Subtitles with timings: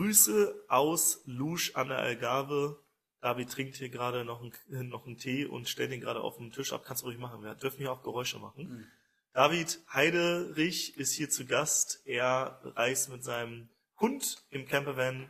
[0.00, 2.82] Grüße aus Lusch an der Algarve.
[3.20, 6.52] David trinkt hier gerade noch einen, noch einen Tee und stellt den gerade auf den
[6.52, 6.84] Tisch ab.
[6.86, 7.42] Kannst du ruhig machen.
[7.42, 8.68] Wir dürfen hier auch Geräusche machen.
[8.68, 8.86] Mhm.
[9.34, 12.00] David Heiderich ist hier zu Gast.
[12.06, 13.68] Er reist mit seinem
[13.98, 15.28] Hund im Campervan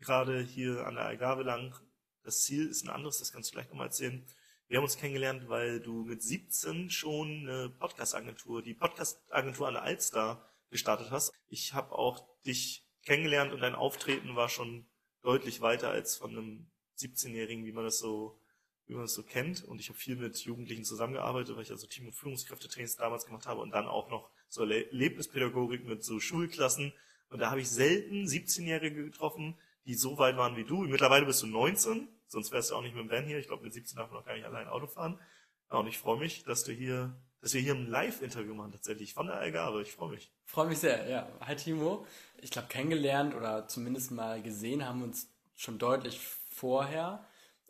[0.00, 1.76] gerade hier an der Algarve lang.
[2.24, 4.26] Das Ziel ist ein anderes, das kannst du gleich nochmal erzählen.
[4.66, 9.84] Wir haben uns kennengelernt, weil du mit 17 schon eine Podcast-Agentur, die Podcast-Agentur an der
[9.84, 11.32] Alster gestartet hast.
[11.46, 14.86] Ich habe auch dich kennengelernt und dein Auftreten war schon
[15.22, 18.40] deutlich weiter als von einem 17-Jährigen, wie man das so
[18.88, 19.64] wie man das so kennt.
[19.64, 23.46] Und ich habe viel mit Jugendlichen zusammengearbeitet, weil ich also Team- und Führungskräftetrainings damals gemacht
[23.46, 26.92] habe und dann auch noch so Erlebnispädagogik mit so Schulklassen.
[27.28, 30.82] Und da habe ich selten 17-Jährige getroffen, die so weit waren wie du.
[30.82, 33.38] Mittlerweile bist du 19, sonst wärst du auch nicht mit dem Van hier.
[33.38, 35.20] Ich glaube, mit 17 darf man noch gar nicht allein Auto fahren.
[35.68, 39.26] Und ich freue mich, dass du hier, dass wir hier ein Live-Interview machen tatsächlich von
[39.26, 39.82] der Algarve.
[39.82, 40.32] Ich freue mich.
[40.44, 41.28] Freue mich sehr, ja.
[41.40, 42.06] Hi Timo.
[42.40, 47.24] Ich glaube, kennengelernt oder zumindest mal gesehen haben wir uns schon deutlich vorher.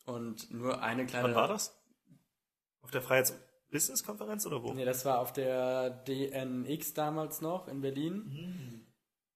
[0.06, 1.28] Und nur eine kleine.
[1.28, 1.78] Wann war das?
[2.80, 4.72] Auf der Freiheits-Business-Konferenz oder wo?
[4.72, 8.14] Nee, das war auf der DNX damals noch in Berlin.
[8.14, 8.86] Mhm.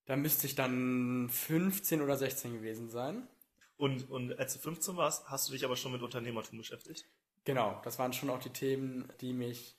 [0.07, 3.29] Da müsste ich dann 15 oder 16 gewesen sein.
[3.77, 7.05] Und, und als du 15 warst, hast du dich aber schon mit Unternehmertum beschäftigt?
[7.45, 9.77] Genau, das waren schon auch die Themen, die mich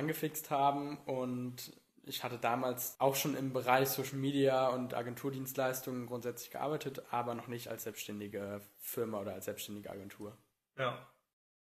[0.00, 1.72] angefixt haben und
[2.04, 7.46] ich hatte damals auch schon im Bereich Social Media und Agenturdienstleistungen grundsätzlich gearbeitet, aber noch
[7.46, 10.36] nicht als selbstständige Firma oder als selbstständige Agentur.
[10.76, 11.06] Ja.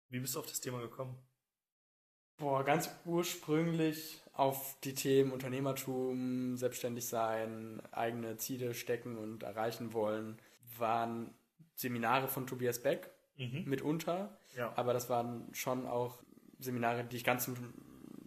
[0.08, 1.18] Wie bist du auf das Thema gekommen?
[2.38, 10.38] Boah, ganz ursprünglich auf die Themen Unternehmertum, selbstständig sein, eigene Ziele stecken und erreichen wollen,
[10.78, 11.34] waren
[11.74, 13.64] Seminare von Tobias Beck mhm.
[13.66, 14.38] mitunter.
[14.56, 14.72] Ja.
[14.76, 16.22] Aber das waren schon auch
[16.60, 17.54] Seminare, die ich ganz zu,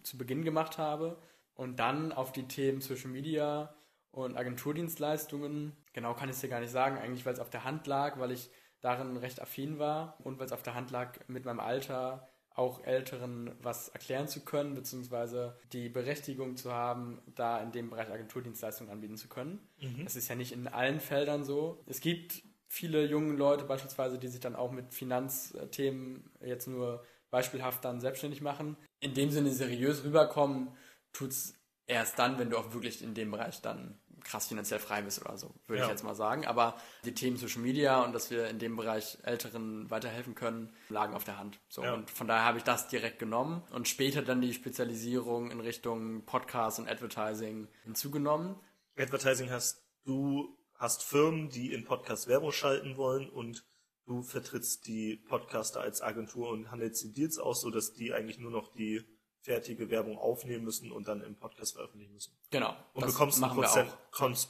[0.04, 1.18] zu Beginn gemacht habe
[1.54, 3.76] und dann auf die Themen Social Media
[4.12, 5.76] und Agenturdienstleistungen.
[5.94, 8.20] Genau kann ich es dir gar nicht sagen, eigentlich weil es auf der Hand lag,
[8.20, 8.50] weil ich
[8.82, 12.84] darin recht affin war und weil es auf der Hand lag, mit meinem Alter auch
[12.84, 18.92] Älteren was erklären zu können, beziehungsweise die Berechtigung zu haben, da in dem Bereich Agenturdienstleistungen
[18.92, 19.60] anbieten zu können.
[19.80, 20.04] Mhm.
[20.04, 21.82] Das ist ja nicht in allen Feldern so.
[21.86, 27.86] Es gibt viele junge Leute beispielsweise, die sich dann auch mit Finanzthemen jetzt nur beispielhaft
[27.86, 28.76] dann selbstständig machen.
[29.02, 30.70] In dem Sinne seriös rüberkommen,
[31.12, 31.56] tut es
[31.88, 35.38] erst dann, wenn du auch wirklich in dem Bereich dann krass finanziell frei bist oder
[35.38, 35.86] so, würde ja.
[35.86, 36.46] ich jetzt mal sagen.
[36.46, 41.14] Aber die Themen Social Media und dass wir in dem Bereich Älteren weiterhelfen können, lagen
[41.14, 41.60] auf der Hand.
[41.68, 41.84] So.
[41.84, 41.94] Ja.
[41.94, 46.24] Und von daher habe ich das direkt genommen und später dann die Spezialisierung in Richtung
[46.26, 48.56] Podcast und Advertising hinzugenommen.
[48.98, 53.64] Advertising hast du hast Firmen, die in Podcast Werbung schalten wollen und
[54.12, 58.52] du vertrittst die Podcaster als Agentur und handelst die Deals aus, sodass die eigentlich nur
[58.52, 59.06] noch die
[59.40, 62.34] fertige Werbung aufnehmen müssen und dann im Podcast veröffentlichen müssen.
[62.50, 62.76] Genau.
[62.94, 63.90] Und bekommst Prozent,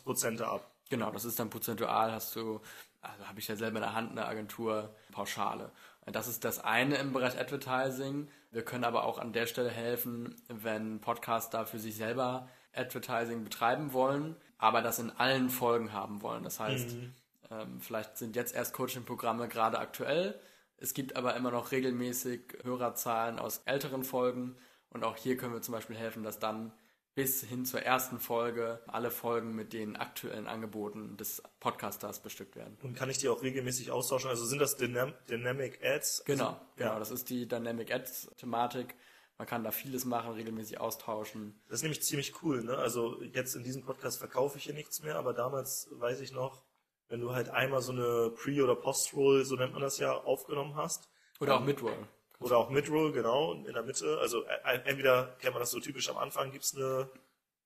[0.03, 0.69] Prozente ab.
[0.89, 2.59] Genau, das ist dann prozentual, hast du,
[3.01, 5.71] also habe ich ja selber in der Hand eine Agentur, Pauschale.
[6.07, 8.29] Das ist das eine im Bereich Advertising.
[8.49, 13.93] Wir können aber auch an der Stelle helfen, wenn Podcaster für sich selber Advertising betreiben
[13.93, 16.43] wollen, aber das in allen Folgen haben wollen.
[16.43, 17.13] Das heißt, mhm.
[17.51, 20.39] Ähm, vielleicht sind jetzt erst Coaching-Programme gerade aktuell.
[20.77, 24.57] Es gibt aber immer noch regelmäßig Hörerzahlen aus älteren Folgen
[24.89, 26.73] und auch hier können wir zum Beispiel helfen, dass dann
[27.13, 32.77] bis hin zur ersten Folge alle Folgen mit den aktuellen Angeboten des Podcasters bestückt werden.
[32.81, 34.29] Und kann ich die auch regelmäßig austauschen?
[34.29, 36.23] Also sind das Dynam Dynamic Ads?
[36.25, 36.93] Genau, also, genau.
[36.93, 36.99] Ja.
[36.99, 38.95] Das ist die Dynamic Ads Thematik.
[39.37, 41.59] Man kann da vieles machen, regelmäßig austauschen.
[41.67, 42.63] Das ist nämlich ziemlich cool.
[42.63, 42.77] Ne?
[42.77, 46.63] Also jetzt in diesem Podcast verkaufe ich hier nichts mehr, aber damals weiß ich noch,
[47.11, 50.75] wenn du halt einmal so eine Pre- oder Post-Roll, so nennt man das ja, aufgenommen
[50.75, 51.09] hast.
[51.39, 52.07] Oder auch Mid-Roll.
[52.39, 54.17] Oder auch Midroll, genau, in der Mitte.
[54.19, 57.09] Also äh, entweder kennt man das so typisch am Anfang, gibt's eine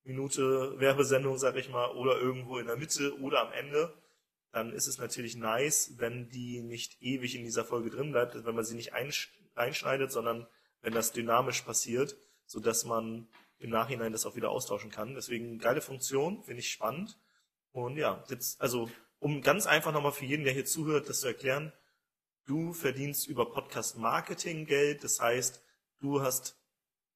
[0.04, 3.94] Minute Werbesendung, sag ich mal, oder irgendwo in der Mitte oder am Ende.
[4.52, 8.56] Dann ist es natürlich nice, wenn die nicht ewig in dieser Folge drin bleibt, wenn
[8.56, 8.94] man sie nicht
[9.56, 10.48] einschneidet, sondern
[10.82, 13.28] wenn das dynamisch passiert, so dass man
[13.60, 15.16] im Nachhinein das auch wieder austauschen kann.
[15.16, 17.18] Deswegen geile Funktion, finde ich spannend.
[17.72, 18.90] Und ja, jetzt, also
[19.20, 21.74] um ganz einfach nochmal für jeden, der hier zuhört, das zu erklären,
[22.46, 25.64] Du verdienst über Podcast Marketing Geld, das heißt,
[26.00, 26.62] du hast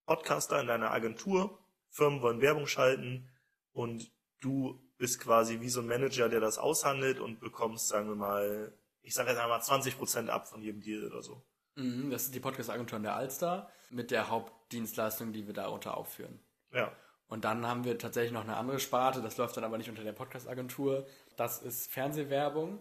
[0.08, 1.60] Podcaster in deiner Agentur,
[1.90, 3.30] Firmen wollen Werbung schalten
[3.72, 8.16] und du bist quasi wie so ein Manager, der das aushandelt und bekommst, sagen wir
[8.16, 8.74] mal,
[9.04, 11.46] ich sage jetzt einmal 20 Prozent ab von jedem Deal oder so.
[11.76, 16.40] Mhm, das ist die Podcast-Agentur in der Alster mit der Hauptdienstleistung, die wir darunter aufführen.
[16.74, 16.92] Ja.
[17.30, 20.04] Und dann haben wir tatsächlich noch eine andere Sparte, das läuft dann aber nicht unter
[20.04, 21.06] der Podcast-Agentur.
[21.38, 22.80] Das ist Fernsehwerbung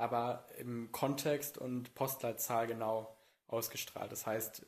[0.00, 3.14] aber im Kontext und Postleitzahl genau
[3.48, 4.10] ausgestrahlt.
[4.10, 4.64] Das heißt,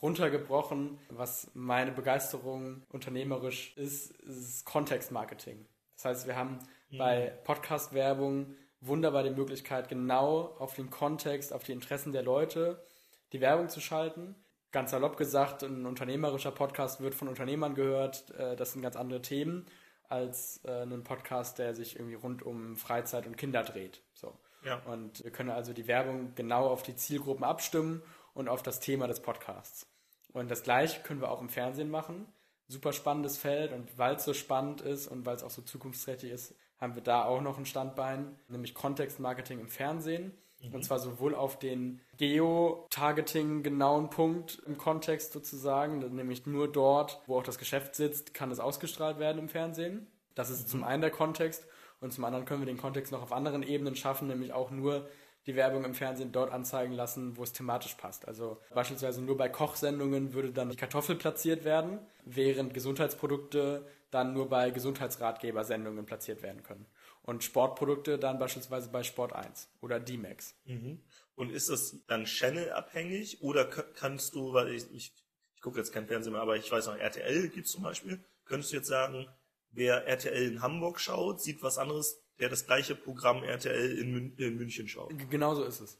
[0.00, 5.66] runtergebrochen, was meine Begeisterung unternehmerisch ist, ist Kontextmarketing.
[5.96, 6.60] Das heißt, wir haben
[6.90, 6.98] mhm.
[6.98, 12.86] bei Podcast-Werbung, wunderbar die Möglichkeit, genau auf den Kontext, auf die Interessen der Leute
[13.32, 14.36] die Werbung zu schalten.
[14.74, 18.28] Ganz salopp gesagt, ein unternehmerischer Podcast wird von Unternehmern gehört.
[18.32, 19.66] Äh, das sind ganz andere Themen
[20.08, 24.02] als äh, ein Podcast, der sich irgendwie rund um Freizeit und Kinder dreht.
[24.14, 24.36] So.
[24.64, 24.82] Ja.
[24.86, 29.06] Und wir können also die Werbung genau auf die Zielgruppen abstimmen und auf das Thema
[29.06, 29.86] des Podcasts.
[30.32, 32.26] Und das gleiche können wir auch im Fernsehen machen.
[32.66, 36.32] Super spannendes Feld und weil es so spannend ist und weil es auch so zukunftsträchtig
[36.32, 40.36] ist, haben wir da auch noch ein Standbein, nämlich Kontextmarketing im Fernsehen.
[40.64, 40.74] Mhm.
[40.74, 47.38] Und zwar sowohl auf den Geo-Targeting genauen Punkt im Kontext sozusagen, nämlich nur dort, wo
[47.38, 50.06] auch das Geschäft sitzt, kann es ausgestrahlt werden im Fernsehen.
[50.34, 50.68] Das ist mhm.
[50.68, 51.66] zum einen der Kontext
[52.00, 55.08] und zum anderen können wir den Kontext noch auf anderen Ebenen schaffen, nämlich auch nur
[55.46, 58.26] die Werbung im Fernsehen dort anzeigen lassen, wo es thematisch passt.
[58.26, 64.48] Also beispielsweise nur bei Kochsendungen würde dann die Kartoffel platziert werden, während Gesundheitsprodukte dann nur
[64.48, 66.86] bei Gesundheitsratgebersendungen platziert werden können.
[67.24, 70.54] Und Sportprodukte dann beispielsweise bei Sport 1 oder D-Max.
[70.66, 71.00] Mhm.
[71.34, 75.14] Und ist das dann Channel-abhängig oder kannst du, weil ich, ich,
[75.54, 78.72] ich gucke jetzt kein Fernsehen mehr, aber ich weiß noch, RTL gibt zum Beispiel, könntest
[78.72, 79.26] du jetzt sagen,
[79.70, 84.36] wer RTL in Hamburg schaut, sieht was anderes, der das gleiche Programm RTL in, Mün
[84.36, 85.12] in München schaut.
[85.30, 85.98] Genau so ist es.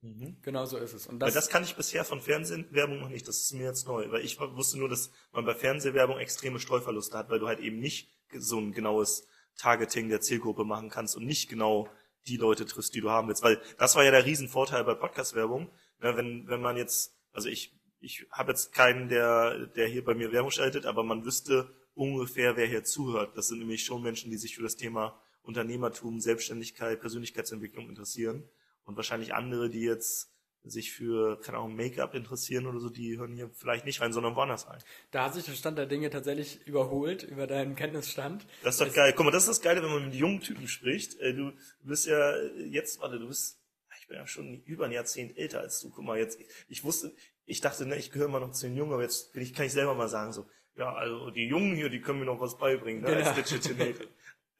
[0.00, 0.36] Mhm.
[0.42, 1.06] Genau so ist es.
[1.06, 3.26] Und das, weil das kann ich bisher von Fernsehwerbung noch nicht.
[3.28, 7.16] Das ist mir jetzt neu, weil ich wusste nur, dass man bei Fernsehwerbung extreme Streuverluste
[7.16, 9.26] hat, weil du halt eben nicht so ein genaues
[9.58, 11.88] Targeting der Zielgruppe machen kannst und nicht genau
[12.26, 13.42] die Leute triffst, die du haben willst.
[13.42, 15.70] Weil das war ja der Riesenvorteil bei Podcast-Werbung.
[16.02, 20.14] Ja, wenn, wenn man jetzt, also ich, ich habe jetzt keinen, der, der hier bei
[20.14, 23.36] mir Werbung schaltet, aber man wüsste ungefähr, wer hier zuhört.
[23.36, 28.48] Das sind nämlich schon Menschen, die sich für das Thema Unternehmertum, Selbstständigkeit, Persönlichkeitsentwicklung interessieren.
[28.84, 30.33] Und wahrscheinlich andere, die jetzt
[30.64, 34.34] sich für, keine Ahnung, Make-up interessieren oder so, die hören hier vielleicht nicht rein, sondern
[34.34, 34.82] woanders rein.
[35.10, 38.46] Da hat sich der Stand der Dinge tatsächlich überholt über deinen Kenntnisstand.
[38.62, 39.12] Das ist doch geil.
[39.14, 41.20] Guck mal, das ist das Geile, wenn man mit jungen Typen spricht.
[41.20, 41.52] Äh, du
[41.82, 42.34] bist ja
[42.66, 43.60] jetzt, warte, du bist,
[44.00, 45.90] ich bin ja schon über ein Jahrzehnt älter als du.
[45.90, 46.38] Guck mal, jetzt,
[46.68, 47.14] ich wusste,
[47.44, 49.66] ich dachte, ne, ich gehöre immer noch zu den Jungen, aber jetzt kann ich, kann
[49.66, 50.46] ich selber mal sagen, so,
[50.76, 53.28] ja, also die Jungen hier, die können mir noch was beibringen, ne, genau.
[53.28, 53.94] als Digital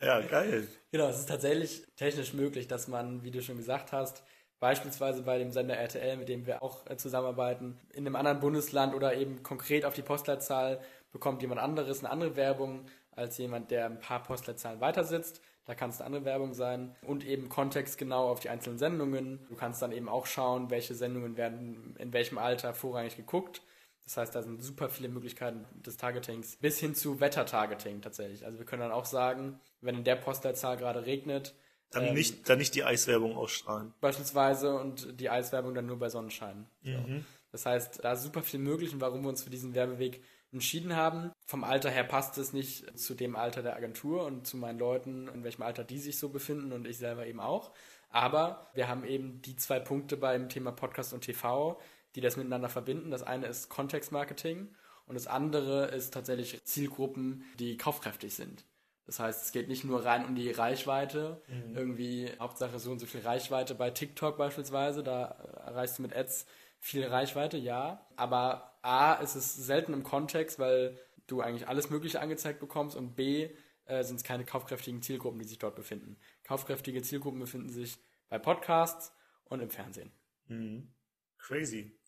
[0.01, 0.69] Ja, geil.
[0.93, 4.23] Genau, es ist tatsächlich technisch möglich, dass man, wie du schon gesagt hast,
[4.61, 8.95] beispielsweise bei dem Sender RTL, mit dem wir auch äh, zusammenarbeiten, in einem anderen Bundesland
[8.95, 10.81] oder eben konkret auf die Postleitzahl
[11.13, 15.41] bekommt jemand anderes eine andere Werbung als jemand, der ein paar Postleitzahlen weiter sitzt.
[15.65, 19.47] Da kann es eine andere Werbung sein und eben kontextgenau auf die einzelnen Sendungen.
[19.49, 23.63] Du kannst dann eben auch schauen, welche Sendungen werden in welchem Alter vorrangig geguckt.
[24.05, 28.45] Das heißt, da sind super viele Möglichkeiten des Targetings bis hin zu Wettertargeting tatsächlich.
[28.45, 31.55] Also wir können dann auch sagen, wenn in der Postleitzahl gerade regnet,
[31.95, 33.93] dann ähm, nicht, dann nicht die Eiswerbung ausstrahlen.
[34.01, 36.67] Beispielsweise und die Eiswerbung dann nur bei Sonnenschein.
[36.83, 36.91] So.
[36.91, 37.25] Mhm.
[37.53, 40.97] Das heißt, da ist super viel möglich und warum wir uns für diesen Werbeweg entschieden
[40.97, 41.33] haben.
[41.47, 45.29] Vom Alter her passt es nicht zu dem Alter der Agentur und zu meinen Leuten,
[45.29, 47.73] in welchem Alter die sich so befinden und ich selber eben auch.
[48.09, 51.81] Aber wir haben eben die zwei Punkte beim Thema Podcast und TV,
[52.15, 53.11] die das miteinander verbinden.
[53.11, 54.69] Das eine ist Kontextmarketing
[55.07, 58.65] und das andere ist tatsächlich Zielgruppen, die kaufkräftig sind.
[59.07, 61.77] Das heißt, es geht nicht nur rein um die Reichweite, mhm.
[61.77, 65.25] irgendwie Hauptsache so und so viel Reichweite bei TikTok beispielsweise, da
[65.67, 66.47] erreichst du mit Ads
[66.79, 68.07] viel Reichweite, ja.
[68.17, 73.15] Aber A, ist es selten im Kontext, weil du eigentlich alles Mögliche angezeigt bekommst und
[73.15, 73.51] B,
[73.87, 76.17] äh, sind es keine kaufkräftigen Zielgruppen, die sich dort befinden.
[76.43, 79.13] Kaufkräftige Zielgruppen befinden sich bei Podcasts
[79.45, 80.13] und im Fernsehen.
[80.47, 80.93] Mhm.
[81.39, 81.99] Crazy.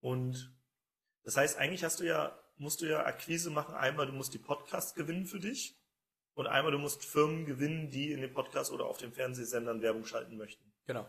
[0.00, 0.54] Und
[1.24, 3.74] das heißt, eigentlich hast du ja, musst du ja Akquise machen.
[3.74, 5.79] Einmal, du musst die Podcasts gewinnen für dich.
[6.34, 10.04] Und einmal, du musst Firmen gewinnen, die in den Podcast oder auf den Fernsehsendern Werbung
[10.04, 10.72] schalten möchten.
[10.86, 11.08] Genau.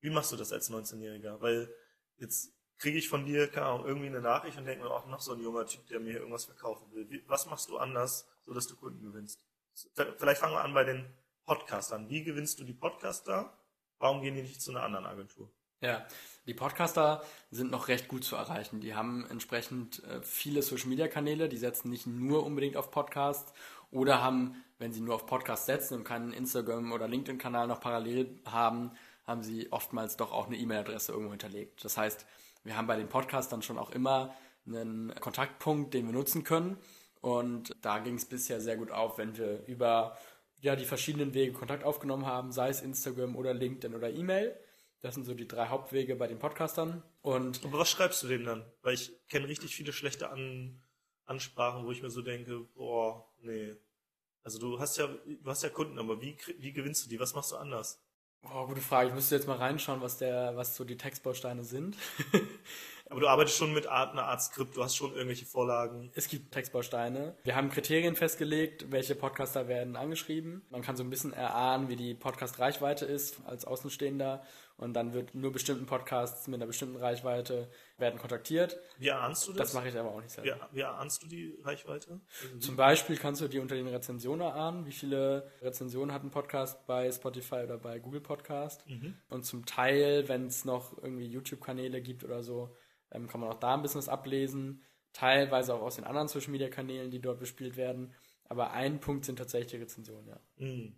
[0.00, 1.40] Wie machst du das als 19-Jähriger?
[1.40, 1.72] Weil
[2.16, 5.20] jetzt kriege ich von dir, keine Ahnung, irgendwie eine Nachricht und denke mir, auch noch
[5.20, 7.22] so ein junger Typ, der mir irgendwas verkaufen will.
[7.26, 9.44] Was machst du anders, so dass du Kunden gewinnst?
[9.94, 11.06] Vielleicht fangen wir an bei den
[11.44, 12.08] Podcastern.
[12.08, 13.56] Wie gewinnst du die Podcaster?
[13.98, 15.50] Warum gehen die nicht zu einer anderen Agentur?
[15.80, 16.06] Ja,
[16.46, 18.80] die Podcaster sind noch recht gut zu erreichen.
[18.80, 23.52] Die haben entsprechend äh, viele Social-Media-Kanäle, die setzen nicht nur unbedingt auf Podcasts
[23.92, 28.40] oder haben, wenn sie nur auf Podcasts setzen und keinen Instagram- oder LinkedIn-Kanal noch parallel
[28.46, 28.92] haben,
[29.24, 31.84] haben sie oftmals doch auch eine E-Mail-Adresse irgendwo hinterlegt.
[31.84, 32.26] Das heißt,
[32.64, 34.34] wir haben bei den Podcastern schon auch immer
[34.66, 36.78] einen Kontaktpunkt, den wir nutzen können.
[37.20, 40.16] Und da ging es bisher sehr gut auf, wenn wir über
[40.60, 44.56] ja, die verschiedenen Wege Kontakt aufgenommen haben, sei es Instagram oder LinkedIn oder E-Mail.
[45.00, 47.02] Das sind so die drei Hauptwege bei den Podcastern.
[47.20, 48.64] Und Aber was schreibst du denen dann?
[48.82, 50.80] Weil ich kenne richtig viele schlechte An
[51.32, 53.74] Ansprachen, wo ich mir so denke, boah, nee.
[54.44, 57.18] Also du hast ja, du hast ja Kunden, aber wie, wie gewinnst du die?
[57.18, 58.02] Was machst du anders?
[58.44, 59.08] Oh, gute Frage.
[59.08, 61.96] Ich müsste jetzt mal reinschauen, was der, was so die Textbausteine sind.
[63.12, 66.10] Aber du arbeitest schon mit Art, einer Art Skript, du hast schon irgendwelche Vorlagen.
[66.14, 67.36] Es gibt Textbausteine.
[67.44, 70.62] Wir haben Kriterien festgelegt, welche Podcaster werden angeschrieben.
[70.70, 74.42] Man kann so ein bisschen erahnen, wie die Podcast-Reichweite ist als Außenstehender.
[74.76, 78.78] Und dann wird nur bestimmten Podcasts mit einer bestimmten Reichweite werden kontaktiert.
[78.98, 79.68] Wie erahnst du das?
[79.68, 80.68] Das mache ich aber auch nicht selber.
[80.72, 82.20] Wie, wie erahnst du die Reichweite?
[82.42, 86.30] Also Zum Beispiel kannst du dir unter den Rezensionen erahnen, wie viele Rezensionen hat ein
[86.30, 88.84] Podcast bei Spotify oder bei Google Podcast.
[89.28, 92.74] Und zum Teil, wenn es noch irgendwie YouTube-Kanäle gibt oder so,
[93.12, 94.82] ähm, kann man auch da ein bisschen was ablesen.
[95.12, 98.14] Teilweise auch aus den anderen Social-Media-Kanälen, die dort bespielt werden.
[98.48, 100.40] Aber ein Punkt sind tatsächlich die Rezensionen, ja.
[100.56, 100.96] Mhm.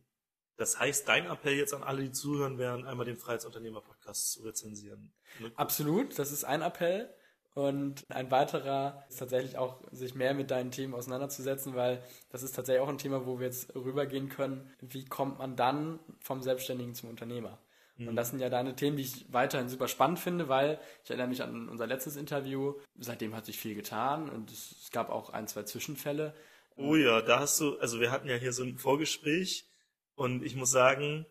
[0.56, 5.12] Das heißt, dein Appell jetzt an alle, die zuhören werden, einmal den Freiheitsunternehmer-Podcast zu rezensieren.
[5.56, 7.12] Absolut, das ist ein Appell.
[7.54, 12.56] Und ein weiterer ist tatsächlich auch, sich mehr mit deinen Themen auseinanderzusetzen, weil das ist
[12.56, 14.72] tatsächlich auch ein Thema, wo wir jetzt rübergehen können.
[14.80, 17.58] Wie kommt man dann vom Selbstständigen zum Unternehmer?
[17.96, 21.28] Und das sind ja deine Themen, die ich weiterhin super spannend finde, weil ich erinnere
[21.28, 22.74] mich an unser letztes Interview.
[22.98, 26.34] Seitdem hat sich viel getan und es gab auch ein, zwei Zwischenfälle.
[26.76, 29.70] Oh ja, da hast du, also wir hatten ja hier so ein Vorgespräch
[30.14, 31.26] und ich muss sagen,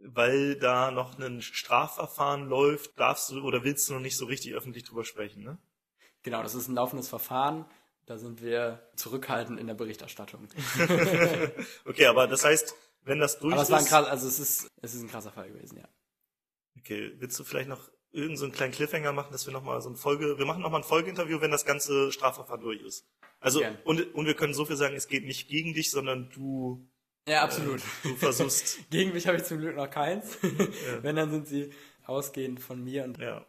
[0.00, 4.54] weil da noch ein Strafverfahren läuft, darfst du oder willst du noch nicht so richtig
[4.54, 5.58] öffentlich drüber sprechen, ne?
[6.22, 7.64] Genau, das ist ein laufendes Verfahren.
[8.06, 10.48] Da sind wir zurückhaltend in der Berichterstattung.
[11.84, 14.38] okay, aber das heißt, wenn das durch Aber es war ein ist, krass, also es
[14.38, 15.88] ist, es ist ein krasser Fall gewesen, ja.
[16.78, 19.88] okay, willst du vielleicht noch irgendeinen so einen kleinen Cliffhanger machen, dass wir nochmal so
[19.88, 23.06] ein Folge, wir machen nochmal ein Folgeinterview, wenn das ganze Strafverfahren durch ist.
[23.38, 26.89] Also, und, und wir können so viel sagen, es geht nicht gegen dich, sondern du,
[27.28, 27.82] Ja, absolut.
[28.02, 30.38] du versuchst, Gegen mich habe ich zum Glück noch keins.
[31.02, 31.70] Wenn, dann sind sie
[32.06, 33.04] ausgehend von mir.
[33.04, 33.46] Und, ja.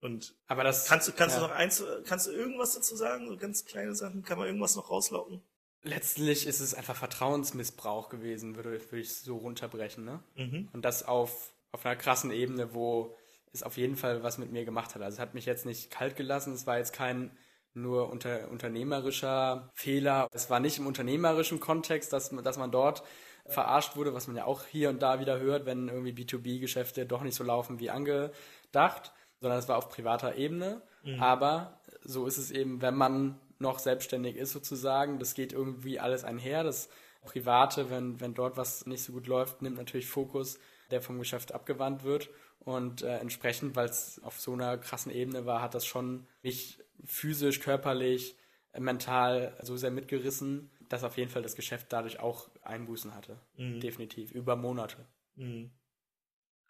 [0.00, 1.42] Und aber das kannst du, kannst ja.
[1.42, 3.28] du noch eins, kannst du irgendwas dazu sagen?
[3.28, 5.42] So ganz kleine Sachen, kann man irgendwas noch rauslocken?
[5.84, 10.04] Letztlich ist es einfach Vertrauensmissbrauch gewesen, würde, würde ich so runterbrechen.
[10.04, 10.22] Ne?
[10.36, 10.68] Mhm.
[10.72, 13.16] Und das auf, auf einer krassen Ebene, wo
[13.52, 15.02] es auf jeden Fall was mit mir gemacht hat.
[15.02, 17.30] Also es hat mich jetzt nicht kalt gelassen, es war jetzt kein
[17.74, 20.28] nur unter, unternehmerischer Fehler.
[20.32, 23.02] Es war nicht im unternehmerischen Kontext, dass, man- dass man dort
[23.46, 27.22] verarscht wurde, was man ja auch hier und da wieder hört, wenn irgendwie B2B-Geschäfte doch
[27.22, 30.82] nicht so laufen wie angedacht, sondern es war auf privater Ebene.
[31.16, 35.18] Aber so ist es eben, wenn man noch selbstständig ist sozusagen.
[35.18, 36.64] Das geht irgendwie alles einher.
[36.64, 36.88] Das
[37.24, 40.58] Private, wenn, wenn dort was nicht so gut läuft, nimmt natürlich Fokus,
[40.90, 42.30] der vom Geschäft abgewandt wird.
[42.60, 46.78] Und äh, entsprechend, weil es auf so einer krassen Ebene war, hat das schon mich
[47.04, 48.36] physisch, körperlich,
[48.72, 53.40] äh, mental so sehr mitgerissen, dass auf jeden Fall das Geschäft dadurch auch Einbußen hatte.
[53.80, 54.32] Definitiv.
[54.32, 55.06] Über Monate.
[55.36, 55.70] Mhm.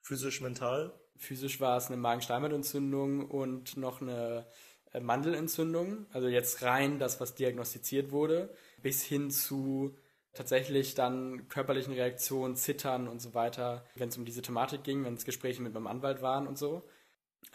[0.03, 0.93] Physisch, mental?
[1.17, 4.47] Physisch war es eine Magenschleimhautentzündung und noch eine
[4.93, 6.07] äh, Mandelentzündung.
[6.13, 9.97] Also jetzt rein das, was diagnostiziert wurde, bis hin zu
[10.33, 15.15] tatsächlich dann körperlichen Reaktionen, Zittern und so weiter, wenn es um diese Thematik ging, wenn
[15.15, 16.83] es Gespräche mit meinem Anwalt waren und so.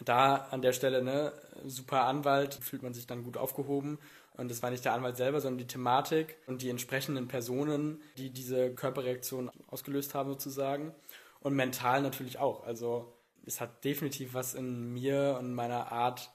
[0.03, 1.33] Da an der Stelle, ne,
[1.65, 3.99] super Anwalt, fühlt man sich dann gut aufgehoben.
[4.33, 8.29] Und es war nicht der Anwalt selber, sondern die Thematik und die entsprechenden Personen, die
[8.29, 10.93] diese Körperreaktion ausgelöst haben sozusagen.
[11.39, 12.63] Und mental natürlich auch.
[12.63, 13.13] Also
[13.45, 16.31] es hat definitiv was in mir und meiner Art,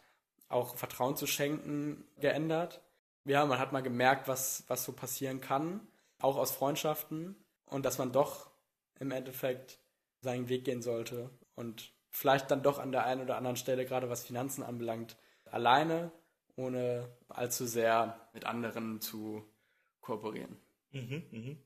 [0.49, 2.83] auch Vertrauen zu schenken, geändert.
[3.25, 5.81] Ja, man hat mal gemerkt, was, was so passieren kann,
[6.19, 7.37] auch aus Freundschaften.
[7.67, 8.51] Und dass man doch
[8.99, 9.79] im Endeffekt
[10.21, 14.09] seinen Weg gehen sollte und vielleicht dann doch an der einen oder anderen Stelle, gerade
[14.09, 15.17] was Finanzen anbelangt,
[15.51, 16.13] alleine,
[16.55, 19.43] ohne allzu sehr mit anderen zu
[20.01, 20.57] kooperieren.
[20.93, 21.59] Mhm, mhm.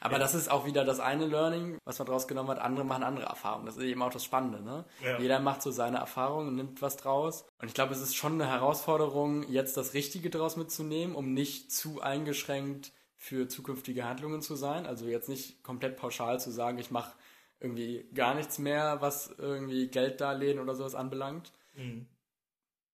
[0.00, 2.58] Aber das ist auch wieder das eine Learning, was man draus genommen hat.
[2.58, 3.66] Andere machen andere Erfahrungen.
[3.66, 4.62] Das ist eben auch das Spannende.
[4.62, 4.84] Ne?
[5.02, 5.18] Ja.
[5.18, 7.44] Jeder macht so seine Erfahrungen und nimmt was draus.
[7.58, 11.72] Und ich glaube, es ist schon eine Herausforderung, jetzt das Richtige draus mitzunehmen, um nicht
[11.72, 14.86] zu eingeschränkt für zukünftige Handlungen zu sein.
[14.86, 17.12] Also jetzt nicht komplett pauschal zu sagen, ich mache
[17.60, 21.52] irgendwie gar nichts mehr, was irgendwie Gelddarlehen oder sowas anbelangt.
[21.74, 22.06] Mhm.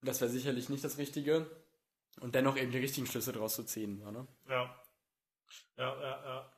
[0.03, 1.51] Das wäre sicherlich nicht das Richtige.
[2.21, 3.99] Und dennoch eben die richtigen Schlüsse draus zu ziehen.
[3.99, 4.27] Ne?
[4.49, 4.83] Ja.
[5.77, 6.53] Ja, ja, ja.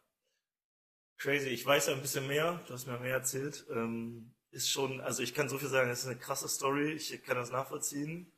[1.18, 1.48] Crazy.
[1.48, 2.60] Ich weiß ja ein bisschen mehr.
[2.66, 3.64] Du hast mir mehr erzählt.
[3.70, 6.92] Ähm, ist schon, also ich kann so viel sagen, es ist eine krasse Story.
[6.92, 8.32] Ich kann das nachvollziehen.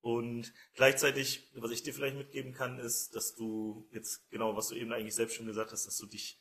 [0.00, 4.74] Und gleichzeitig, was ich dir vielleicht mitgeben kann, ist, dass du jetzt, genau, was du
[4.74, 6.38] eben eigentlich selbst schon gesagt hast, dass du dich,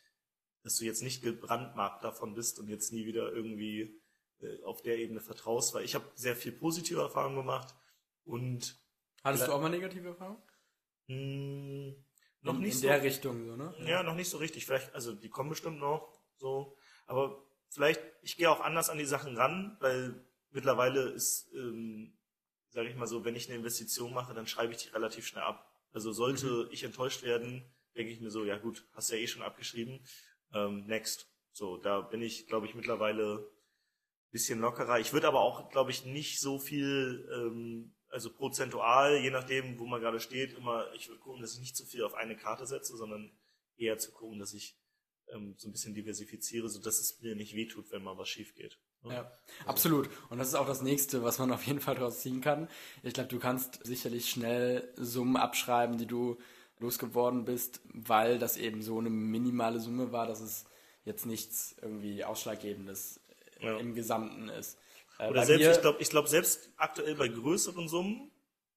[0.63, 4.01] dass du jetzt nicht gebrandmarkt davon bist und jetzt nie wieder irgendwie
[4.39, 7.75] äh, auf der Ebene vertraust, weil ich habe sehr viel positive Erfahrungen gemacht
[8.23, 8.77] und
[9.23, 10.41] Hattest du auch mal negative Erfahrungen?
[11.07, 11.95] mh,
[12.41, 13.73] noch in, nicht in so der Richtung, so, ne?
[13.85, 14.65] Ja, noch nicht so richtig.
[14.65, 16.77] Vielleicht, also die kommen bestimmt noch so.
[17.05, 22.17] Aber vielleicht, ich gehe auch anders an die Sachen ran, weil mittlerweile ist, ähm,
[22.69, 25.43] sage ich mal so, wenn ich eine Investition mache, dann schreibe ich die relativ schnell
[25.43, 25.71] ab.
[25.91, 29.41] Also sollte ich enttäuscht werden, denke ich mir so, ja gut, hast ja eh schon
[29.41, 30.05] abgeschrieben.
[30.54, 31.30] Ähm, next.
[31.51, 33.50] So, da bin ich, glaube ich, mittlerweile
[34.32, 35.00] bisschen lockerer.
[35.00, 39.86] Ich würde aber auch, glaube ich, nicht so viel, ähm, also prozentual, je nachdem, wo
[39.86, 42.66] man gerade steht, immer, ich würde gucken, dass ich nicht zu viel auf eine Karte
[42.66, 43.32] setze, sondern
[43.77, 44.77] eher zu gucken, dass ich
[45.34, 48.54] ähm, so ein bisschen diversifiziere, so dass es mir nicht wehtut, wenn mal was schief
[48.56, 48.80] geht.
[49.04, 49.22] Ja, ja
[49.60, 49.70] also.
[49.70, 50.10] absolut.
[50.30, 52.70] Und das ist auch das nächste, was man auf jeden Fall daraus ziehen kann.
[53.04, 56.38] Ich glaube, du kannst sicherlich schnell Summen abschreiben, die du
[56.79, 60.65] losgeworden bist, weil das eben so eine minimale Summe war, dass es
[61.05, 63.19] jetzt nichts irgendwie Ausschlaggebendes
[63.62, 63.77] ja.
[63.77, 64.77] im Gesamten ist.
[65.19, 68.31] Äh, Oder selbst, ich glaube, ich glaube, selbst aktuell bei größeren Summen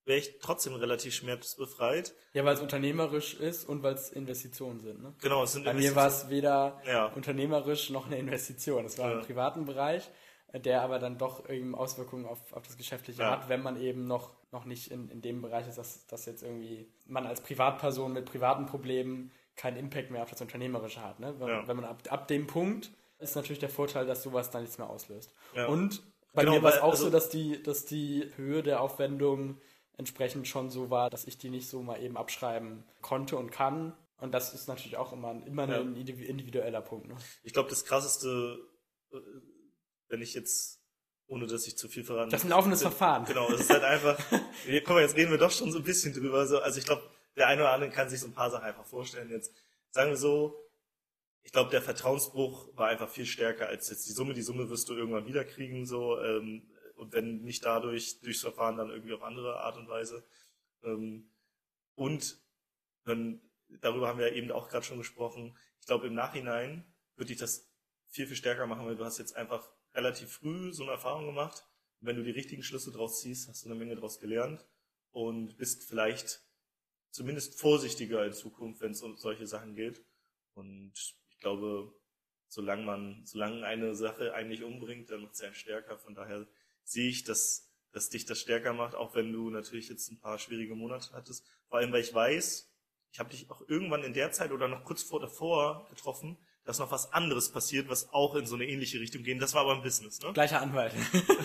[0.05, 2.13] wäre ich trotzdem relativ schmerzbefreit.
[2.33, 5.01] Ja, weil es unternehmerisch ist und weil es Investitionen sind.
[5.01, 5.13] Ne?
[5.21, 7.05] Genau, es sind Bei mir war es weder ja.
[7.07, 8.85] unternehmerisch noch eine Investition.
[8.85, 9.19] Es war ja.
[9.19, 10.09] im privaten Bereich,
[10.53, 13.31] der aber dann doch eben Auswirkungen auf, auf das Geschäftliche ja.
[13.31, 16.43] hat, wenn man eben noch, noch nicht in, in dem Bereich ist, dass, dass jetzt
[16.43, 21.19] irgendwie man als Privatperson mit privaten Problemen keinen Impact mehr auf das Unternehmerische hat.
[21.19, 21.35] Ne?
[21.39, 24.77] Wenn, wenn man ab, ab dem Punkt ist natürlich der Vorteil, dass sowas dann nichts
[24.77, 25.33] mehr auslöst.
[25.67, 26.01] Und
[26.33, 29.59] bei genau, mir war es auch also, so, dass die, dass die Höhe der Aufwendung
[29.97, 33.93] entsprechend schon so war, dass ich die nicht so mal eben abschreiben konnte und kann.
[34.17, 35.81] Und das ist natürlich auch immer, immer ja.
[35.81, 37.07] ein individueller Punkt.
[37.07, 37.15] Ne?
[37.43, 38.59] Ich glaube, das krasseste,
[39.11, 39.17] äh,
[40.09, 40.80] wenn ich jetzt,
[41.31, 43.23] ohne dass ich zu viel verraten Das ist ein laufendes Verfahren.
[43.23, 44.19] Genau, es ist halt einfach,
[44.83, 46.39] guck mal, jetzt reden wir doch schon so ein bisschen drüber.
[46.39, 49.29] Also ich glaube, der eine oder andere kann sich so ein paar Sachen einfach vorstellen.
[49.29, 49.53] Jetzt
[49.91, 50.69] sagen wir so,
[51.43, 54.33] ich glaube, der Vertrauensbruch war einfach viel stärker als jetzt die Summe.
[54.33, 56.19] Die Summe wirst du irgendwann wiederkriegen, so.
[56.19, 60.25] Ähm, und wenn nicht dadurch, durchs Verfahren, dann irgendwie auf andere Art und Weise.
[60.83, 61.31] Ähm,
[61.95, 62.41] und
[63.05, 63.39] dann,
[63.79, 65.57] darüber haben wir ja eben auch gerade schon gesprochen.
[65.79, 66.83] Ich glaube, im Nachhinein
[67.15, 67.71] würde ich das
[68.09, 71.63] viel, viel stärker machen, weil du hast jetzt einfach relativ früh so eine Erfahrung gemacht.
[71.99, 74.65] Und wenn du die richtigen Schlüsse draus ziehst, hast du eine Menge draus gelernt
[75.11, 76.41] und bist vielleicht
[77.11, 80.03] zumindest vorsichtiger in Zukunft, wenn es um solche Sachen geht.
[80.53, 80.93] Und
[81.29, 81.93] ich glaube,
[82.47, 85.97] solange man, solange eine Sache eigentlich umbringt, dann macht sie einen stärker.
[85.97, 86.47] Von daher
[86.83, 90.39] sehe ich, dass, dass dich das stärker macht, auch wenn du natürlich jetzt ein paar
[90.39, 91.45] schwierige Monate hattest.
[91.67, 92.69] Vor allem, weil ich weiß,
[93.11, 96.79] ich habe dich auch irgendwann in der Zeit oder noch kurz vor davor getroffen, dass
[96.79, 99.41] noch was anderes passiert, was auch in so eine ähnliche Richtung geht.
[99.41, 100.31] Das war aber ein Business, ne?
[100.33, 100.93] Gleicher Anwalt.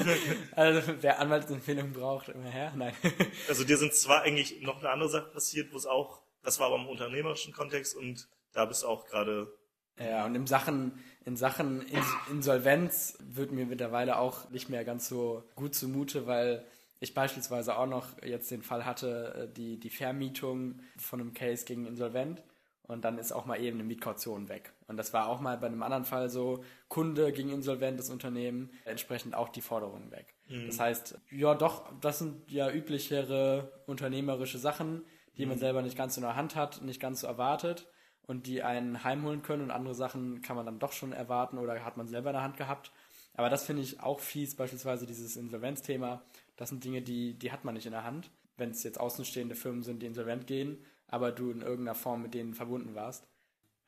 [0.52, 2.72] also wer Anwaltsempfehlung braucht, immer her.
[2.76, 2.94] Nein.
[3.48, 6.66] also dir sind zwar eigentlich noch eine andere Sache passiert, wo es auch, das war
[6.66, 9.52] aber im unternehmerischen Kontext und da bist du auch gerade
[9.98, 10.92] ja, und in Sachen,
[11.24, 11.86] in Sachen
[12.30, 16.66] Insolvenz wird mir mittlerweile auch nicht mehr ganz so gut zumute, weil
[17.00, 21.64] ich beispielsweise auch noch jetzt den Fall hatte, äh, die, die Vermietung von einem Case
[21.64, 22.42] gegen Insolvent
[22.88, 24.72] und dann ist auch mal eben eine Mietkaution weg.
[24.86, 28.70] Und das war auch mal bei einem anderen Fall so, Kunde gegen Insolvent, das Unternehmen,
[28.84, 30.34] entsprechend auch die Forderungen weg.
[30.48, 30.66] Mhm.
[30.66, 35.04] Das heißt, ja doch, das sind ja üblichere unternehmerische Sachen,
[35.36, 35.50] die mhm.
[35.50, 37.88] man selber nicht ganz in der Hand hat, nicht ganz so erwartet
[38.26, 41.84] und die einen heimholen können und andere Sachen kann man dann doch schon erwarten oder
[41.84, 42.92] hat man selber in der Hand gehabt.
[43.34, 46.22] Aber das finde ich auch fies, beispielsweise dieses Insolvenzthema.
[46.56, 49.54] Das sind Dinge, die, die hat man nicht in der Hand, wenn es jetzt außenstehende
[49.54, 53.28] Firmen sind, die insolvent gehen, aber du in irgendeiner Form mit denen verbunden warst.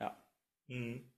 [0.00, 0.16] Ja.
[0.66, 1.12] Mhm.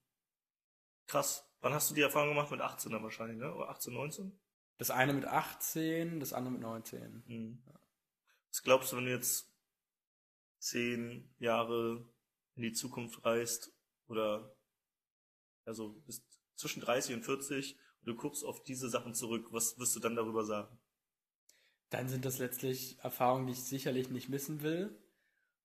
[1.07, 1.47] Krass.
[1.61, 2.51] Wann hast du die Erfahrung gemacht?
[2.51, 3.55] Mit 18 dann wahrscheinlich, ne?
[3.55, 4.41] Oder 18, 19?
[4.79, 7.23] Das eine mit 18, das andere mit 19.
[7.27, 7.63] Mhm.
[8.49, 9.53] Was glaubst du, wenn du jetzt
[10.59, 12.09] zehn Jahre
[12.55, 13.73] in die Zukunft reist
[14.07, 14.57] oder
[15.65, 19.95] also bist zwischen 30 und 40 und du guckst auf diese Sachen zurück, was wirst
[19.97, 20.79] du dann darüber sagen?
[21.91, 24.99] Dann sind das letztlich Erfahrungen, die ich sicherlich nicht missen will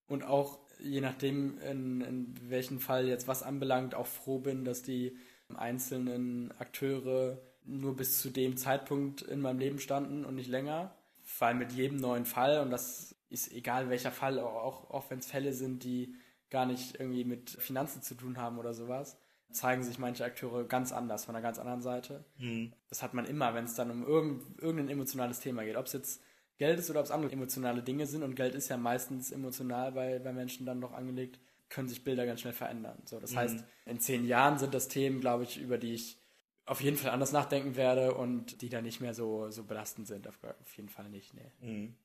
[0.07, 4.81] und auch je nachdem, in, in welchem Fall jetzt was anbelangt, auch froh bin, dass
[4.81, 5.17] die
[5.53, 10.95] einzelnen Akteure nur bis zu dem Zeitpunkt in meinem Leben standen und nicht länger.
[11.39, 15.25] Weil mit jedem neuen Fall, und das ist egal welcher Fall, auch, auch wenn es
[15.25, 16.15] Fälle sind, die
[16.51, 19.17] gar nicht irgendwie mit Finanzen zu tun haben oder sowas,
[19.49, 22.25] zeigen sich manche Akteure ganz anders, von einer ganz anderen Seite.
[22.37, 22.73] Mhm.
[22.89, 25.77] Das hat man immer, wenn es dann um irgend, irgendein emotionales Thema geht.
[25.77, 26.21] Ob es jetzt
[26.57, 28.23] Geld ist oder ob es andere emotionale Dinge sind.
[28.23, 31.39] Und Geld ist ja meistens emotional bei, bei Menschen dann doch angelegt,
[31.69, 33.01] können sich Bilder ganz schnell verändern.
[33.05, 33.37] So, das mhm.
[33.37, 36.21] heißt, in zehn Jahren sind das Themen, glaube ich, über die ich
[36.65, 40.27] auf jeden Fall anders nachdenken werde und die dann nicht mehr so, so belastend sind.
[40.27, 41.33] Auf, auf jeden Fall nicht.
[41.33, 41.51] Nee.
[41.59, 41.95] Mhm.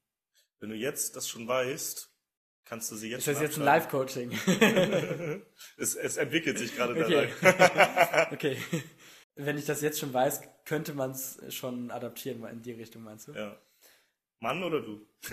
[0.58, 2.10] Wenn du jetzt das schon weißt,
[2.70, 4.30] Kannst du sie jetzt Ist das jetzt ein Live-Coaching?
[5.76, 7.28] es, es, entwickelt sich gerade okay.
[8.30, 8.56] okay.
[9.34, 13.26] Wenn ich das jetzt schon weiß, könnte man es schon adaptieren in die Richtung, meinst
[13.26, 13.32] du?
[13.32, 13.58] Ja.
[14.40, 15.06] Mann oder du?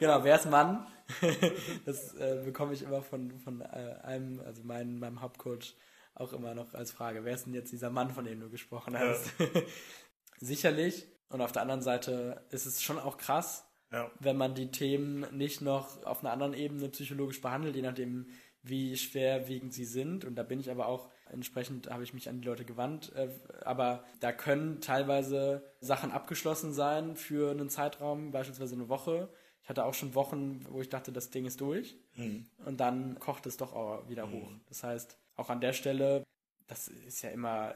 [0.00, 0.86] genau, wer ist Mann?
[1.84, 5.74] das äh, bekomme ich immer von, von äh, einem, also mein, meinem Hauptcoach
[6.14, 7.24] auch immer noch als Frage.
[7.24, 9.32] Wer ist denn jetzt dieser Mann, von dem du gesprochen hast?
[9.38, 9.46] Ja.
[10.38, 11.08] Sicherlich.
[11.28, 14.10] Und auf der anderen Seite ist es schon auch krass, ja.
[14.20, 18.28] wenn man die Themen nicht noch auf einer anderen Ebene psychologisch behandelt, je nachdem,
[18.62, 20.24] wie schwerwiegend sie sind.
[20.24, 23.12] Und da bin ich aber auch entsprechend, habe ich mich an die Leute gewandt.
[23.14, 23.28] Äh,
[23.64, 29.28] aber da können teilweise Sachen abgeschlossen sein für einen Zeitraum, beispielsweise eine Woche.
[29.62, 31.96] Ich hatte auch schon Wochen, wo ich dachte, das Ding ist durch.
[32.16, 32.46] Mhm.
[32.64, 34.32] Und dann kocht es doch auch wieder mhm.
[34.32, 34.50] hoch.
[34.68, 36.24] Das heißt, auch an der Stelle,
[36.66, 37.74] das ist ja immer,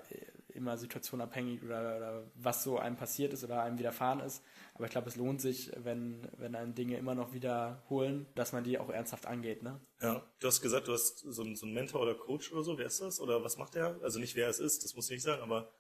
[0.56, 4.42] immer situationabhängig oder, oder was so einem passiert ist oder einem widerfahren ist.
[4.74, 8.64] Aber ich glaube, es lohnt sich, wenn, wenn einem Dinge immer noch wiederholen, dass man
[8.64, 9.62] die auch ernsthaft angeht.
[9.62, 9.80] Ne?
[10.00, 12.76] Ja, du hast gesagt, du hast so einen, so einen Mentor oder Coach oder so.
[12.78, 13.20] Wer ist das?
[13.20, 13.98] Oder was macht der?
[14.02, 15.70] Also nicht wer es ist, das muss ich nicht sagen, aber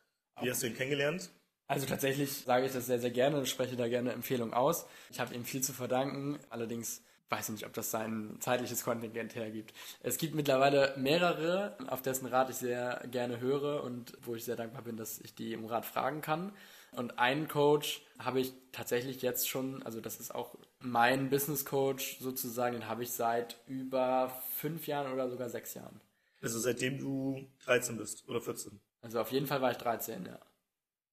[0.40, 1.30] wie hast du ihn kennengelernt?
[1.68, 4.86] Also tatsächlich sage ich das sehr, sehr gerne und spreche da gerne Empfehlungen aus.
[5.10, 6.38] Ich habe ihm viel zu verdanken.
[6.48, 9.74] Allerdings weiß ich nicht, ob das sein zeitliches Kontingent hergibt.
[10.00, 14.56] Es gibt mittlerweile mehrere, auf dessen Rat ich sehr gerne höre und wo ich sehr
[14.56, 16.52] dankbar bin, dass ich die um Rat fragen kann.
[16.92, 22.18] Und einen Coach habe ich tatsächlich jetzt schon, also das ist auch mein Business Coach
[22.20, 26.00] sozusagen, den habe ich seit über fünf Jahren oder sogar sechs Jahren.
[26.40, 28.80] Also seitdem du 13 bist oder 14?
[29.02, 30.38] Also auf jeden Fall war ich 13, ja.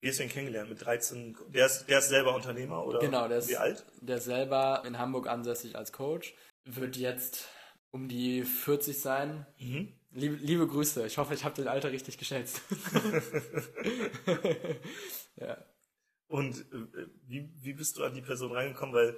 [0.04, 0.70] Wie hast du ihn kennengelernt?
[0.70, 1.38] Mit 13?
[1.54, 3.86] Der ist, der ist selber Unternehmer oder genau, der ist, wie alt?
[4.02, 6.36] Der ist selber in Hamburg ansässig als Coach.
[6.66, 7.48] Wird jetzt
[7.90, 9.46] um die 40 sein.
[9.60, 9.94] Mhm.
[10.12, 11.06] Liebe, liebe Grüße.
[11.08, 12.60] Ich hoffe, ich habe den Alter richtig geschätzt.
[15.38, 15.64] ja.
[16.28, 18.94] Und äh, wie, wie bist du an die Person reingekommen?
[18.94, 19.18] Weil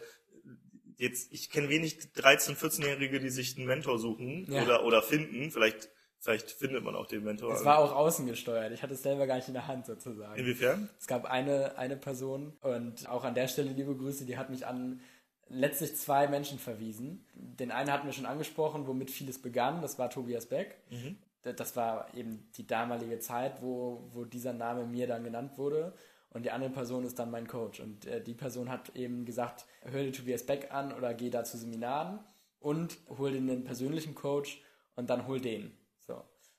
[0.97, 4.61] jetzt, ich kenne wenig 13-, 14-Jährige, die sich einen Mentor suchen ja.
[4.61, 5.49] oder, oder finden.
[5.49, 5.89] Vielleicht,
[6.25, 7.53] vielleicht findet man auch den Mentor.
[7.53, 8.71] Es war auch außen gesteuert.
[8.73, 10.39] Ich hatte es selber gar nicht in der Hand sozusagen.
[10.39, 10.89] Inwiefern?
[10.99, 14.65] Es gab eine, eine Person und auch an der Stelle liebe Grüße, die hat mich
[14.65, 14.99] an
[15.47, 17.25] letztlich zwei Menschen verwiesen.
[17.35, 19.83] Den einen hatten wir schon angesprochen, womit vieles begann.
[19.83, 20.77] Das war Tobias Beck.
[20.89, 21.17] Mhm.
[21.43, 25.93] Das war eben die damalige Zeit, wo, wo dieser Name mir dann genannt wurde.
[26.31, 27.79] Und die andere Person ist dann mein Coach.
[27.79, 31.43] Und äh, die Person hat eben gesagt, hör dir Tobias Beck an oder geh da
[31.43, 32.19] zu Seminaren
[32.59, 34.63] und hol dir einen persönlichen Coach
[34.95, 35.71] und dann hol den.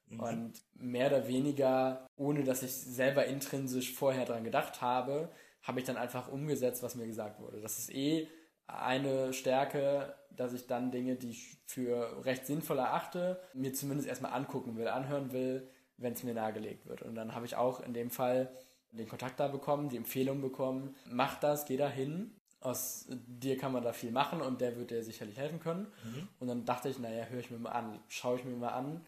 [0.09, 0.21] Mhm.
[0.21, 5.31] Und mehr oder weniger, ohne dass ich selber intrinsisch vorher dran gedacht habe,
[5.63, 7.61] habe ich dann einfach umgesetzt, was mir gesagt wurde.
[7.61, 8.29] Das ist eh
[8.67, 14.33] eine Stärke, dass ich dann Dinge, die ich für recht sinnvoll erachte, mir zumindest erstmal
[14.33, 17.03] angucken will, anhören will, wenn es mir nahegelegt wird.
[17.03, 18.51] Und dann habe ich auch in dem Fall
[18.93, 22.33] den Kontakt da bekommen, die Empfehlung bekommen, mach das, geh da hin.
[22.61, 25.87] Aus dir kann man da viel machen und der wird dir sicherlich helfen können.
[26.05, 26.29] Mhm.
[26.41, 29.05] Und dann dachte ich, naja, höre ich mir mal an, schaue ich mir mal an,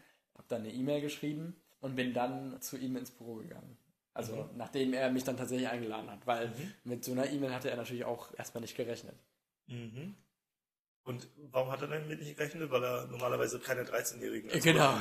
[0.49, 3.77] dann eine E-Mail geschrieben und bin dann zu ihm ins Büro gegangen.
[4.15, 4.57] Also mhm.
[4.57, 6.75] nachdem er mich dann tatsächlich eingeladen hat, weil mhm.
[6.85, 9.17] mit so einer E-Mail hatte er natürlich auch erstmal nicht gerechnet.
[9.69, 10.17] Mhm.
[11.09, 12.71] Und warum hat er denn mit nicht gerechnet?
[12.71, 14.61] Weil er normalerweise keine 13-Jährigen hat.
[14.61, 14.93] Genau.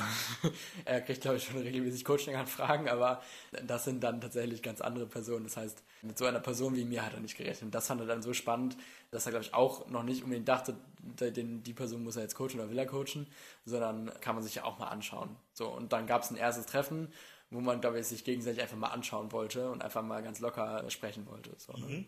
[0.86, 3.20] er kriegt, glaube ich, schon regelmäßig Coaching-Anfragen, aber
[3.62, 5.44] das sind dann tatsächlich ganz andere Personen.
[5.44, 7.74] Das heißt, mit so einer Person wie mir hat er nicht gerechnet.
[7.74, 8.78] Das fand er dann so spannend,
[9.10, 10.76] dass er, glaube ich, auch noch nicht unbedingt dachte,
[11.16, 13.26] die Person muss er jetzt coachen oder will er coachen,
[13.64, 15.36] sondern kann man sich ja auch mal anschauen.
[15.52, 17.12] So, und dann gab es ein erstes Treffen,
[17.50, 20.88] wo man, glaube ich, sich gegenseitig einfach mal anschauen wollte und einfach mal ganz locker
[20.90, 21.54] sprechen wollte.
[21.56, 21.86] So, ne?
[21.86, 22.06] mhm.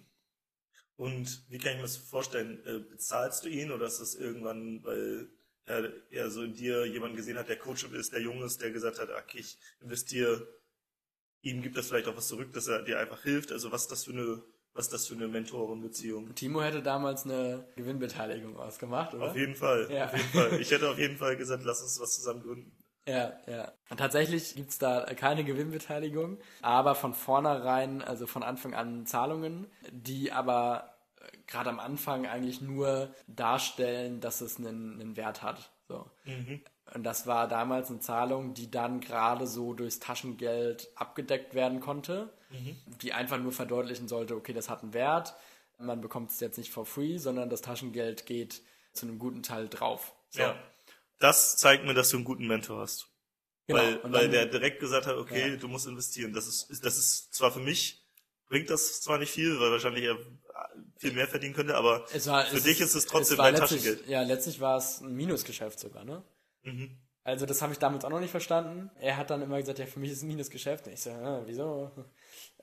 [0.96, 2.60] Und wie kann ich mir das vorstellen?
[2.66, 5.30] Äh, bezahlst du ihn oder ist das irgendwann, weil
[5.64, 8.70] er, er so in dir jemanden gesehen hat, der Coach ist, der jung ist, der
[8.70, 10.46] gesagt hat, okay, ich investiere,
[11.42, 13.50] ihm gibt das vielleicht auch was zurück, dass er dir einfach hilft.
[13.50, 14.42] Also was ist das für eine,
[14.80, 16.34] was ist das für eine Mentorenbeziehung?
[16.34, 19.26] Timo hätte damals eine Gewinnbeteiligung ausgemacht, oder?
[19.26, 20.06] Auf jeden Fall, ja.
[20.06, 20.58] auf jeden Fall.
[20.58, 22.72] Ich hätte auf jeden Fall gesagt, lass uns was zusammen gründen.
[23.06, 23.72] Ja, ja.
[23.90, 30.32] Und tatsächlich gibt's da keine Gewinnbeteiligung, aber von vornherein, also von Anfang an Zahlungen, die
[30.32, 35.70] aber äh, gerade am Anfang eigentlich nur darstellen, dass es einen, einen Wert hat.
[35.90, 36.30] So.
[36.30, 36.62] Mhm.
[36.94, 42.32] Und das war damals eine Zahlung, die dann gerade so durchs Taschengeld abgedeckt werden konnte,
[42.50, 42.76] mhm.
[43.02, 45.34] die einfach nur verdeutlichen sollte, okay, das hat einen Wert,
[45.78, 49.68] man bekommt es jetzt nicht for free, sondern das Taschengeld geht zu einem guten Teil
[49.68, 50.14] drauf.
[50.30, 50.42] So.
[50.42, 50.56] Ja
[51.20, 53.08] das zeigt mir, dass du einen guten Mentor hast.
[53.66, 53.78] Genau.
[53.78, 55.56] Weil, weil der direkt gesagt hat, okay, ja.
[55.56, 56.32] du musst investieren.
[56.32, 58.02] Das ist, das ist zwar für mich,
[58.48, 60.18] bringt das zwar nicht viel, weil wahrscheinlich er
[61.00, 64.06] viel mehr verdienen könnte, aber war, für dich ist es trotzdem dein Taschengeld.
[64.06, 66.22] Ja, letztlich war es ein Minusgeschäft sogar, ne?
[66.62, 66.98] Mhm.
[67.24, 68.90] Also das habe ich damals auch noch nicht verstanden.
[69.00, 70.86] Er hat dann immer gesagt, ja, für mich ist es ein Minusgeschäft.
[70.86, 71.90] Und ich so, ah, wieso?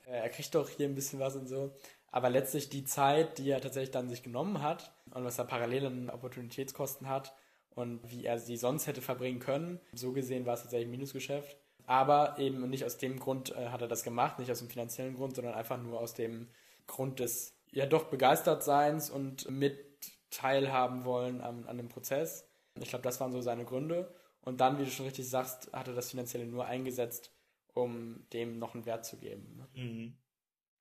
[0.04, 1.76] Er kriegt doch hier ein bisschen was und so.
[2.10, 5.84] Aber letztlich die Zeit, die er tatsächlich dann sich genommen hat und was er parallel
[5.84, 7.34] an Opportunitätskosten hat,
[7.78, 9.80] und wie er sie sonst hätte verbringen können.
[9.92, 11.56] So gesehen war es tatsächlich ein Minusgeschäft.
[11.86, 15.14] Aber eben nicht aus dem Grund äh, hat er das gemacht, nicht aus dem finanziellen
[15.14, 16.48] Grund, sondern einfach nur aus dem
[16.88, 19.84] Grund des ja doch begeistert Seins und mit
[20.30, 22.48] teilhaben wollen an, an dem Prozess.
[22.80, 24.14] Ich glaube, das waren so seine Gründe.
[24.40, 27.32] Und dann, wie du schon richtig sagst, hat er das Finanzielle nur eingesetzt,
[27.74, 29.56] um dem noch einen Wert zu geben.
[29.56, 29.68] Ne?
[29.74, 30.18] Mhm.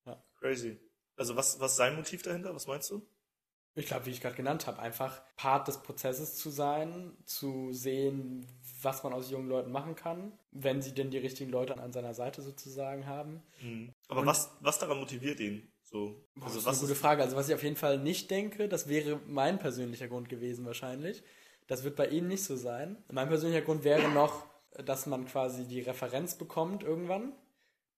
[0.05, 0.23] Ja.
[0.39, 0.79] Crazy.
[1.15, 2.53] Also was, was ist sein Motiv dahinter?
[2.53, 3.07] Was meinst du?
[3.77, 8.47] Ich glaube, wie ich gerade genannt habe, einfach Part des Prozesses zu sein, zu sehen,
[8.81, 12.15] was man aus jungen Leuten machen kann, wenn sie denn die richtigen Leute an seiner
[12.15, 13.43] Seite sozusagen haben.
[13.61, 13.93] Mhm.
[14.07, 15.71] Aber was, was daran motiviert ihn?
[15.89, 17.23] So, also das ist eine gute Frage.
[17.23, 21.23] Also was ich auf jeden Fall nicht denke, das wäre mein persönlicher Grund gewesen wahrscheinlich.
[21.67, 22.97] Das wird bei Ihnen nicht so sein.
[23.11, 24.45] Mein persönlicher Grund wäre noch,
[24.85, 27.33] dass man quasi die Referenz bekommt irgendwann.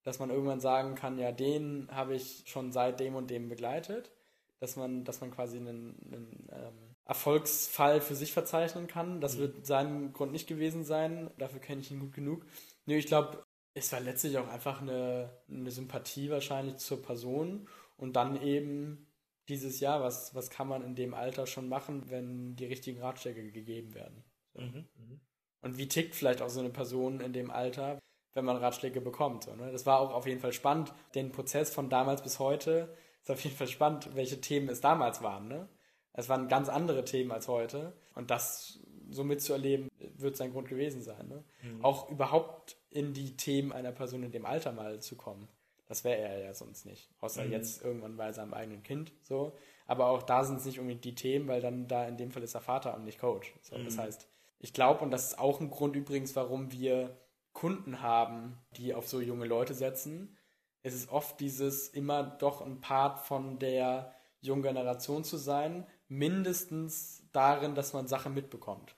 [0.03, 4.11] Dass man irgendwann sagen kann, ja, den habe ich schon seit dem und dem begleitet
[4.59, 9.21] dass man, dass man quasi einen, einen ähm, Erfolgsfall für sich verzeichnen kann.
[9.21, 9.39] Das mhm.
[9.39, 11.31] wird sein Grund nicht gewesen sein.
[11.37, 12.45] Dafür kenne ich ihn gut genug.
[12.85, 17.67] Nö, ich glaube, es war letztlich auch einfach eine, eine Sympathie wahrscheinlich zur Person
[17.99, 19.07] und dann eben
[19.47, 23.51] dieses Jahr, was, was kann man in dem Alter schon machen, wenn die richtigen Ratschläge
[23.51, 24.23] gegeben werden.
[24.53, 24.61] So.
[24.61, 25.19] Mhm, mh.
[25.61, 27.99] Und wie tickt vielleicht auch so eine Person in dem Alter,
[28.33, 29.43] wenn man Ratschläge bekommt.
[29.43, 29.71] So, ne?
[29.71, 33.43] Das war auch auf jeden Fall spannend, den Prozess von damals bis heute ist auf
[33.43, 35.47] jeden Fall spannend, welche Themen es damals waren.
[35.47, 35.67] Ne?
[36.13, 37.93] Es waren ganz andere Themen als heute.
[38.15, 41.27] Und das so mitzuerleben, wird sein Grund gewesen sein.
[41.27, 41.43] Ne?
[41.63, 41.83] Mhm.
[41.83, 45.47] Auch überhaupt in die Themen einer Person in dem Alter mal zu kommen.
[45.89, 47.09] Das wäre er ja sonst nicht.
[47.19, 47.51] Außer mhm.
[47.51, 49.11] jetzt irgendwann bei seinem eigenen Kind.
[49.23, 49.57] So.
[49.87, 52.43] Aber auch da sind es nicht unbedingt die Themen, weil dann da in dem Fall
[52.43, 53.53] ist er Vater und nicht Coach.
[53.63, 53.85] So, mhm.
[53.85, 54.27] Das heißt,
[54.59, 57.17] ich glaube, und das ist auch ein Grund übrigens, warum wir
[57.53, 60.37] Kunden haben, die auf so junge Leute setzen,
[60.83, 67.27] es ist oft dieses immer doch ein Part von der jungen Generation zu sein, mindestens
[67.31, 68.95] darin, dass man Sachen mitbekommt.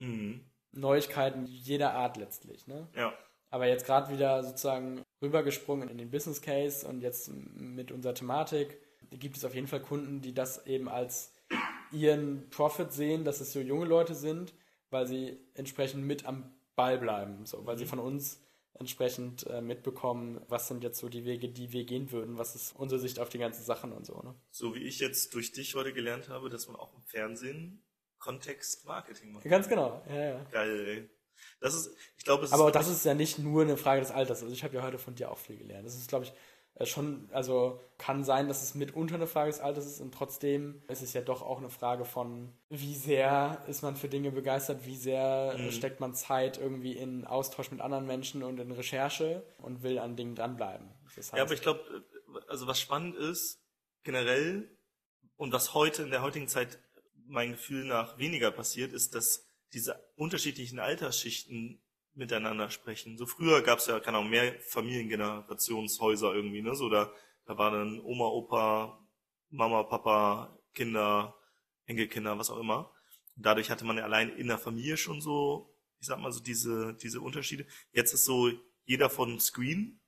[0.00, 0.44] Mhm.
[0.72, 2.66] Neuigkeiten jeder Art letztlich.
[2.66, 2.88] Ne?
[2.94, 3.14] Ja.
[3.50, 8.78] Aber jetzt gerade wieder sozusagen rübergesprungen in den Business Case und jetzt mit unserer Thematik
[9.10, 11.32] gibt es auf jeden Fall Kunden, die das eben als
[11.92, 14.54] ihren Profit sehen, dass es so junge Leute sind,
[14.90, 17.78] weil sie entsprechend mit am Ball bleiben, so, weil mhm.
[17.78, 18.42] sie von uns
[18.74, 22.72] entsprechend äh, mitbekommen, was sind jetzt so die Wege, die wir gehen würden, was ist
[22.76, 24.20] unsere Sicht auf die ganzen Sachen und so.
[24.20, 24.34] Ne?
[24.50, 27.82] So wie ich jetzt durch dich heute gelernt habe, dass man auch im Fernsehen
[28.18, 29.44] Kontext-Marketing macht.
[29.44, 30.44] Ganz genau, ja, ja.
[30.50, 31.10] Geil, ey.
[31.60, 34.42] Das ist, ich glaube, Aber das ist ja nicht nur eine Frage des Alters.
[34.42, 35.86] Also ich habe ja heute von dir auch viel gelernt.
[35.86, 36.32] Das ist, glaube ich,
[36.76, 40.82] äh, schon, also kann sein, dass es mitunter eine Frage des Alters ist und trotzdem
[40.88, 44.84] ist es ja doch auch eine Frage von, wie sehr ist man für Dinge begeistert,
[44.84, 45.70] wie sehr mhm.
[45.70, 50.16] steckt man Zeit irgendwie in Austausch mit anderen Menschen und in Recherche und will an
[50.16, 50.88] Dingen dranbleiben.
[51.04, 51.80] Das heißt, ja, aber ich glaube,
[52.48, 53.62] also was spannend ist,
[54.02, 54.70] generell
[55.36, 56.78] und was heute in der heutigen Zeit
[57.26, 61.82] mein Gefühl nach weniger passiert, ist, dass diese unterschiedlichen Altersschichten
[62.14, 63.18] miteinander sprechen.
[63.18, 66.74] So früher gab es ja, keine Ahnung, mehr Familiengenerationshäuser irgendwie, ne?
[66.74, 67.12] So da,
[67.44, 69.06] da war dann Oma, Opa,
[69.50, 71.36] Mama, Papa, Kinder,
[71.84, 72.90] Enkelkinder, was auch immer.
[73.36, 76.40] Und dadurch hatte man ja allein in der Familie schon so, ich sag mal so
[76.40, 77.66] diese, diese Unterschiede.
[77.92, 78.50] Jetzt ist so,
[78.84, 80.00] jeder von Screen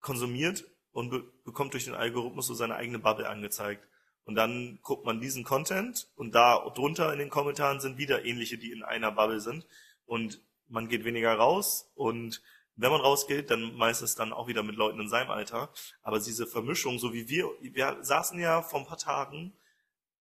[0.00, 3.86] konsumiert und be bekommt durch den Algorithmus so seine eigene Bubble angezeigt.
[4.28, 8.58] Und dann guckt man diesen Content und da drunter in den Kommentaren sind wieder ähnliche,
[8.58, 9.66] die in einer Bubble sind.
[10.04, 12.42] Und man geht weniger raus und
[12.76, 15.72] wenn man rausgeht, dann meistens dann auch wieder mit Leuten in seinem Alter.
[16.02, 19.54] Aber diese Vermischung, so wie wir, wir saßen ja vor ein paar Tagen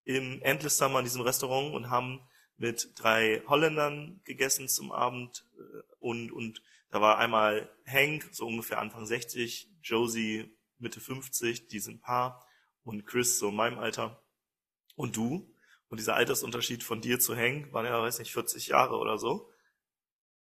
[0.06, 2.22] im Endless Summer in diesem Restaurant und haben
[2.56, 8.80] mit drei Holländern gegessen zum Abend äh, und, und da war einmal Hank, so ungefähr
[8.80, 12.47] Anfang 60, Josie Mitte 50, die sind Paar
[12.88, 14.24] und Chris so in meinem Alter
[14.96, 15.54] und du.
[15.90, 19.50] Und dieser Altersunterschied von dir zu Hank waren ja, weiß nicht, 40 Jahre oder so.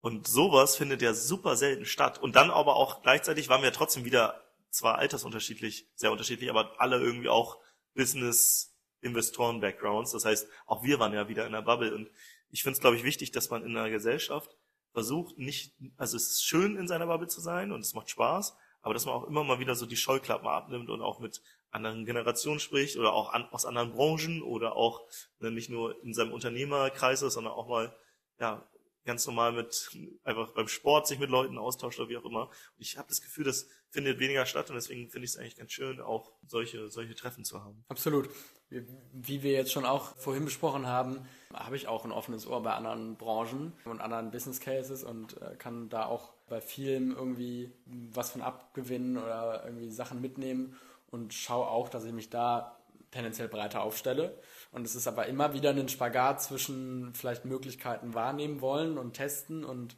[0.01, 2.19] Und sowas findet ja super selten statt.
[2.19, 6.99] Und dann aber auch gleichzeitig waren wir trotzdem wieder zwar altersunterschiedlich, sehr unterschiedlich, aber alle
[6.99, 7.59] irgendwie auch
[7.95, 10.11] Business-Investoren-Backgrounds.
[10.11, 11.93] Das heißt, auch wir waren ja wieder in der Bubble.
[11.93, 12.09] Und
[12.49, 14.55] ich finde es, glaube ich, wichtig, dass man in einer Gesellschaft
[14.93, 18.55] versucht, nicht, also es ist schön, in seiner Bubble zu sein und es macht Spaß,
[18.81, 22.05] aber dass man auch immer mal wieder so die Scheuklappen abnimmt und auch mit anderen
[22.05, 25.01] Generationen spricht oder auch an, aus anderen Branchen oder auch
[25.39, 27.95] ne, nicht nur in seinem Unternehmerkreis ist, sondern auch mal
[28.39, 28.67] ja,
[29.05, 32.43] ganz normal mit einfach beim Sport sich mit Leuten austauscht oder wie auch immer.
[32.43, 35.55] Und ich habe das Gefühl, das findet weniger statt und deswegen finde ich es eigentlich
[35.55, 37.84] ganz schön, auch solche, solche Treffen zu haben.
[37.88, 38.29] Absolut.
[38.69, 42.73] Wie wir jetzt schon auch vorhin besprochen haben, habe ich auch ein offenes Ohr bei
[42.73, 48.32] anderen Branchen und anderen Business Cases und äh, kann da auch bei vielen irgendwie was
[48.32, 50.75] von abgewinnen oder irgendwie Sachen mitnehmen
[51.11, 52.79] und schaue auch, dass ich mich da
[53.11, 54.37] tendenziell breiter aufstelle.
[54.71, 59.63] Und es ist aber immer wieder ein Spagat zwischen vielleicht Möglichkeiten wahrnehmen wollen und testen
[59.63, 59.95] und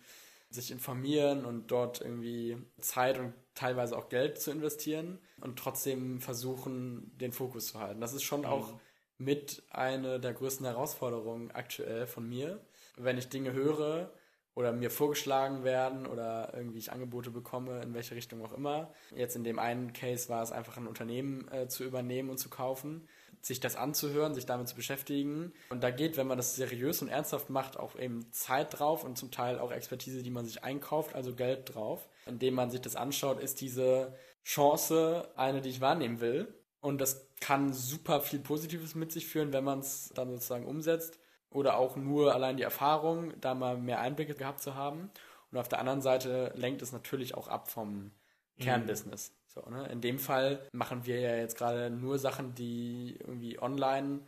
[0.49, 7.11] sich informieren und dort irgendwie Zeit und teilweise auch Geld zu investieren und trotzdem versuchen,
[7.17, 8.01] den Fokus zu halten.
[8.01, 8.47] Das ist schon mhm.
[8.47, 8.73] auch
[9.17, 12.59] mit eine der größten Herausforderungen aktuell von mir.
[12.97, 14.11] Wenn ich Dinge höre
[14.53, 18.93] oder mir vorgeschlagen werden oder irgendwie ich Angebote bekomme, in welche Richtung auch immer.
[19.15, 22.49] Jetzt in dem einen Case war es einfach ein Unternehmen äh, zu übernehmen und zu
[22.49, 23.07] kaufen
[23.41, 25.51] sich das anzuhören, sich damit zu beschäftigen.
[25.69, 29.17] Und da geht, wenn man das seriös und ernsthaft macht, auch eben Zeit drauf und
[29.17, 32.07] zum Teil auch Expertise, die man sich einkauft, also Geld drauf.
[32.27, 36.53] Indem man sich das anschaut, ist diese Chance eine, die ich wahrnehmen will.
[36.81, 41.19] Und das kann super viel Positives mit sich führen, wenn man es dann sozusagen umsetzt.
[41.51, 45.11] Oder auch nur allein die Erfahrung, da mal mehr Einblicke gehabt zu haben.
[45.51, 48.11] Und auf der anderen Seite lenkt es natürlich auch ab vom
[48.59, 49.33] Kernbusiness.
[49.47, 49.87] So, ne?
[49.87, 54.21] In dem Fall machen wir ja jetzt gerade nur Sachen, die irgendwie online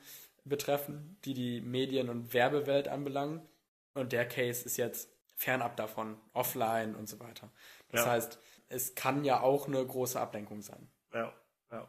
[0.44, 3.42] betreffen, die die Medien- und Werbewelt anbelangen.
[3.94, 7.50] Und der Case ist jetzt fernab davon, offline und so weiter.
[7.90, 8.12] Das ja.
[8.12, 10.90] heißt, es kann ja auch eine große Ablenkung sein.
[11.14, 11.34] Ja,
[11.72, 11.88] ja.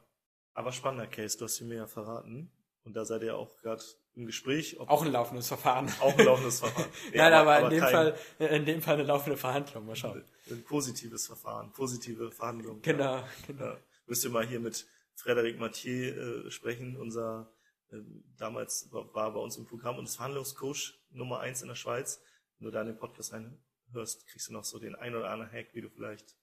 [0.53, 2.53] Aber spannender Case, du hast ihn mir ja verraten.
[2.85, 3.83] Und da seid ihr auch gerade
[4.17, 4.79] im Gespräch.
[4.79, 5.93] auch ein laufendes Verfahren.
[6.01, 6.91] Auch ein laufendes Verfahren.
[7.13, 9.87] Ja, Nein, aber, aber, in, dem Fall, in dem Fall eine laufende Verhandlung.
[9.87, 10.25] Mal schauen.
[10.51, 12.81] Ein positives Verfahren, positive Verhandlung.
[12.83, 13.29] Genau, ja.
[13.47, 13.65] genau.
[13.65, 13.77] Ja.
[14.07, 17.53] Müsst ihr mal hier mit Frederic Mathieu äh, sprechen, unser
[17.91, 17.97] äh,
[18.37, 22.21] damals war, war bei uns im Programm und ist Verhandlungscoach Nummer eins in der Schweiz.
[22.59, 25.53] Wenn du da in den Podcast reinhörst, kriegst du noch so den ein oder anderen
[25.53, 26.37] Hack, wie du vielleicht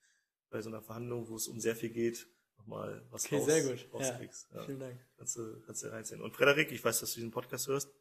[0.50, 2.28] bei so einer Verhandlung, wo es um sehr viel geht,
[2.72, 3.88] nochmal was okay, raus, sehr gut.
[3.94, 4.50] rauskriegst.
[4.54, 5.00] Ja, Vielen Dank.
[5.18, 6.22] Kannst du, kannst du reinziehen.
[6.22, 7.92] Und Frederik, ich weiß, dass du diesen Podcast hörst.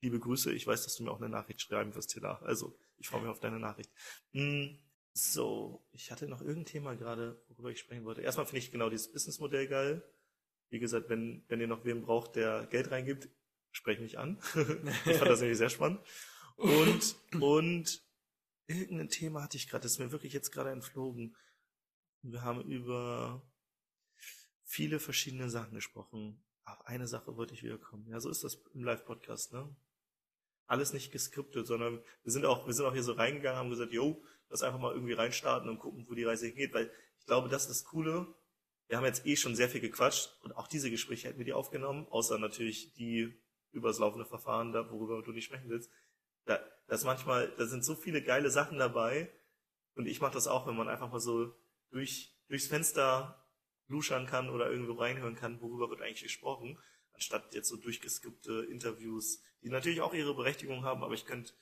[0.00, 0.52] Liebe Grüße.
[0.52, 2.42] Ich weiß, dass du mir auch eine Nachricht schreiben wirst hier nach.
[2.42, 3.90] Also, ich freue mich auf deine Nachricht.
[4.32, 4.78] Hm,
[5.12, 8.22] so, ich hatte noch irgendein Thema gerade, worüber ich sprechen wollte.
[8.22, 10.02] Erstmal finde ich genau dieses Businessmodell geil.
[10.68, 13.28] Wie gesagt, wenn, wenn ihr noch wem braucht, der Geld reingibt,
[13.70, 14.38] sprecht mich an.
[15.06, 16.00] ich fand das nämlich sehr spannend.
[16.56, 18.02] Und, und
[18.66, 21.36] irgendein Thema hatte ich gerade, das ist mir wirklich jetzt gerade entflogen.
[22.22, 23.42] Wir haben über
[24.66, 26.42] viele verschiedene Sachen gesprochen.
[26.64, 28.06] Auf eine Sache wollte ich wiederkommen.
[28.08, 29.74] Ja, so ist das im Live-Podcast, ne?
[30.66, 33.92] Alles nicht geskriptet, sondern wir sind auch, wir sind auch hier so reingegangen, haben gesagt,
[33.92, 37.48] yo, lass einfach mal irgendwie reinstarten und gucken, wo die Reise hingeht, weil ich glaube,
[37.48, 38.26] das ist das Coole.
[38.88, 41.52] Wir haben jetzt eh schon sehr viel gequatscht und auch diese Gespräche hätten wir die
[41.52, 43.32] aufgenommen, außer natürlich die
[43.70, 45.90] über das laufende Verfahren, da, worüber du nicht sprechen willst.
[46.46, 49.32] Da, das manchmal, da sind so viele geile Sachen dabei
[49.94, 51.54] und ich mache das auch, wenn man einfach mal so
[51.90, 53.45] durch, durchs Fenster
[53.88, 56.78] luschern kann oder irgendwo reinhören kann, worüber wird eigentlich gesprochen,
[57.12, 61.52] anstatt jetzt so durchgeskippte Interviews, die natürlich auch ihre Berechtigung haben, aber ich könnte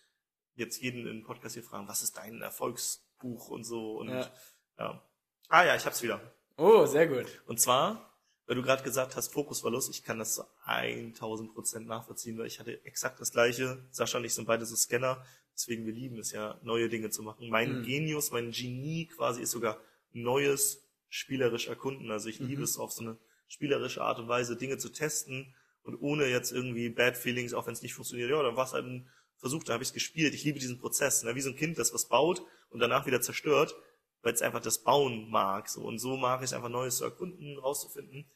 [0.56, 4.30] jetzt jeden in Podcast hier fragen, was ist dein Erfolgsbuch und so und ja.
[4.78, 5.02] ja.
[5.48, 6.20] Ah ja, ich hab's wieder.
[6.56, 7.42] Oh, sehr gut.
[7.46, 8.14] Und zwar,
[8.46, 12.60] weil du gerade gesagt hast, Fokusverlust, ich kann das zu 1000 Prozent nachvollziehen, weil ich
[12.60, 13.84] hatte exakt das gleiche.
[13.90, 17.22] Sascha und ich sind beide so Scanner, deswegen wir lieben es ja, neue Dinge zu
[17.22, 17.48] machen.
[17.48, 17.82] Mein mhm.
[17.84, 19.78] Genius, mein Genie quasi ist sogar
[20.12, 20.83] Neues
[21.14, 22.10] spielerisch erkunden.
[22.10, 22.64] Also ich liebe mhm.
[22.64, 26.88] es auf so eine spielerische Art und Weise, Dinge zu testen und ohne jetzt irgendwie
[26.88, 29.74] Bad Feelings, auch wenn es nicht funktioniert, ja, dann war es halt ein Versuch, da
[29.74, 30.34] habe ich es gespielt.
[30.34, 31.34] Ich liebe diesen Prozess, ne?
[31.36, 33.76] wie so ein Kind, das was baut und danach wieder zerstört,
[34.22, 35.68] weil es einfach das Bauen mag.
[35.68, 35.82] So.
[35.82, 38.28] Und so mag ich es einfach Neues zu erkunden, rauszufinden.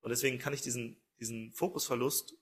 [0.00, 2.34] Und deswegen kann ich diesen, diesen Fokusverlust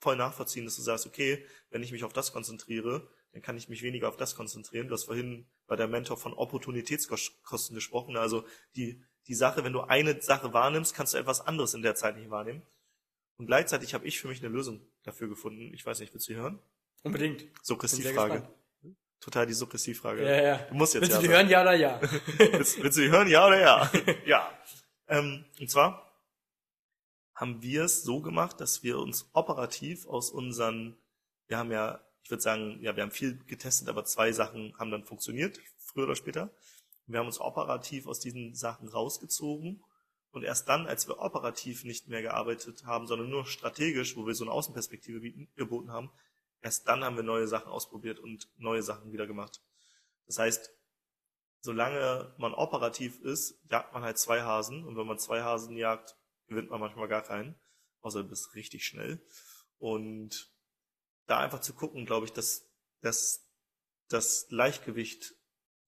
[0.00, 3.68] voll nachvollziehen, dass du sagst, okay, wenn ich mich auf das konzentriere, dann kann ich
[3.68, 4.88] mich weniger auf das konzentrieren.
[4.88, 8.16] Du hast vorhin bei der Mentor von Opportunitätskosten gesprochen.
[8.16, 8.44] Also
[8.76, 12.16] die die Sache, wenn du eine Sache wahrnimmst, kannst du etwas anderes in der Zeit
[12.16, 12.62] nicht wahrnehmen.
[13.36, 15.72] Und gleichzeitig habe ich für mich eine Lösung dafür gefunden.
[15.72, 16.58] Ich weiß nicht, willst du sie hören?
[17.02, 17.46] Unbedingt.
[17.62, 18.46] Suggestivfrage.
[19.20, 20.22] Total die Suggestivfrage.
[20.24, 20.56] Ja, ja.
[20.68, 22.00] Du musst jetzt willst ja du die hören, ja oder ja?
[22.38, 23.92] willst, willst, du die hören, ja oder ja?
[24.26, 24.50] ja.
[25.08, 26.10] Ähm, und zwar
[27.34, 30.96] haben wir es so gemacht, dass wir uns operativ aus unseren,
[31.48, 34.90] wir haben ja, ich würde sagen, ja, wir haben viel getestet, aber zwei Sachen haben
[34.90, 36.50] dann funktioniert, früher oder später.
[37.12, 39.82] Wir haben uns operativ aus diesen Sachen rausgezogen
[40.30, 44.34] und erst dann, als wir operativ nicht mehr gearbeitet haben, sondern nur strategisch, wo wir
[44.34, 45.20] so eine Außenperspektive
[45.56, 46.10] geboten haben,
[46.62, 49.60] erst dann haben wir neue Sachen ausprobiert und neue Sachen wieder gemacht.
[50.26, 50.70] Das heißt,
[51.60, 56.16] solange man operativ ist, jagt man halt zwei Hasen und wenn man zwei Hasen jagt,
[56.46, 57.58] gewinnt man manchmal gar keinen,
[58.00, 59.24] außer du bist richtig schnell.
[59.78, 60.52] Und
[61.26, 62.68] da einfach zu gucken, glaube ich, dass,
[63.00, 63.48] dass
[64.08, 65.34] das Leichtgewicht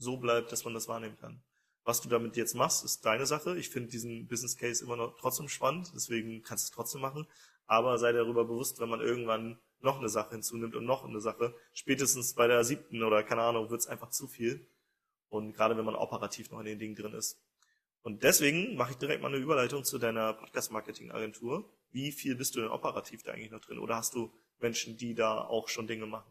[0.02, 1.42] so bleibt, dass man das wahrnehmen kann.
[1.84, 3.58] Was du damit jetzt machst, ist deine Sache.
[3.58, 7.26] Ich finde diesen Business Case immer noch trotzdem spannend, deswegen kannst du es trotzdem machen.
[7.66, 11.54] Aber sei darüber bewusst, wenn man irgendwann noch eine Sache hinzunimmt und noch eine Sache,
[11.72, 14.68] spätestens bei der siebten oder keine Ahnung, wird es einfach zu viel.
[15.28, 17.40] Und gerade wenn man operativ noch in den Dingen drin ist.
[18.02, 21.72] Und deswegen mache ich direkt mal eine Überleitung zu deiner Podcast-Marketing-Agentur.
[21.90, 23.78] Wie viel bist du denn operativ da eigentlich noch drin?
[23.78, 26.30] Oder hast du Menschen, die da auch schon Dinge machen?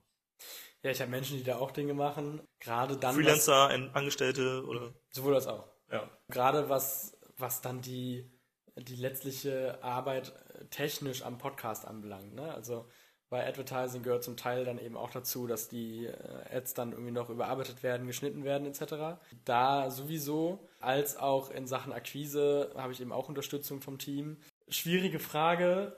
[0.84, 2.42] Ja, ich habe Menschen, die da auch Dinge machen.
[2.60, 3.16] Gerade dann.
[3.16, 4.94] Freelancer, was, Angestellte oder?
[5.10, 5.68] Sowohl als auch.
[5.92, 6.10] Ja.
[6.30, 8.32] Gerade was, was dann die,
[8.76, 10.34] die letztliche Arbeit
[10.72, 12.34] technisch am Podcast anbelangt.
[12.34, 12.54] Ne?
[12.54, 12.88] Also
[13.30, 17.12] bei Advertising gehört zum Teil dann eben auch dazu, dass die äh, Ads dann irgendwie
[17.12, 19.22] noch überarbeitet werden, geschnitten werden etc.
[19.46, 24.38] Da sowieso, als auch in Sachen Akquise habe ich eben auch Unterstützung vom Team.
[24.68, 25.96] Schwierige Frage,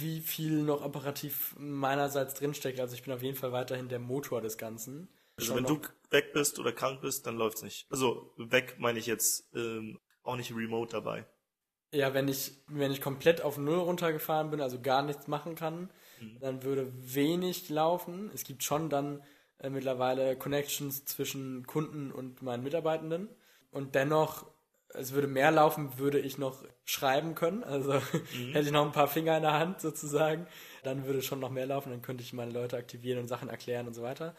[0.00, 2.80] wie viel noch operativ meinerseits drinsteckt.
[2.80, 5.08] Also ich bin auf jeden Fall weiterhin der Motor des Ganzen.
[5.36, 5.80] Also Schon wenn du
[6.10, 7.86] weg bist oder krank bist, dann läuft's nicht.
[7.90, 11.26] Also weg meine ich jetzt ähm, auch nicht remote dabei.
[11.92, 15.90] Ja, wenn ich, wenn ich komplett auf Null runtergefahren bin, also gar nichts machen kann,
[16.20, 16.38] Mhm.
[16.40, 18.30] dann würde wenig laufen.
[18.32, 19.22] Es gibt schon dann
[19.58, 23.28] äh, mittlerweile Connections zwischen Kunden und meinen Mitarbeitenden.
[23.72, 24.46] Und dennoch,
[24.94, 27.64] es würde mehr laufen, würde ich noch schreiben können.
[27.64, 27.94] Also
[28.52, 30.46] hätte ich noch ein paar Finger in der Hand sozusagen.
[30.82, 33.86] Dann würde schon noch mehr laufen, dann könnte ich meine Leute aktivieren und Sachen erklären
[33.86, 34.34] und so weiter.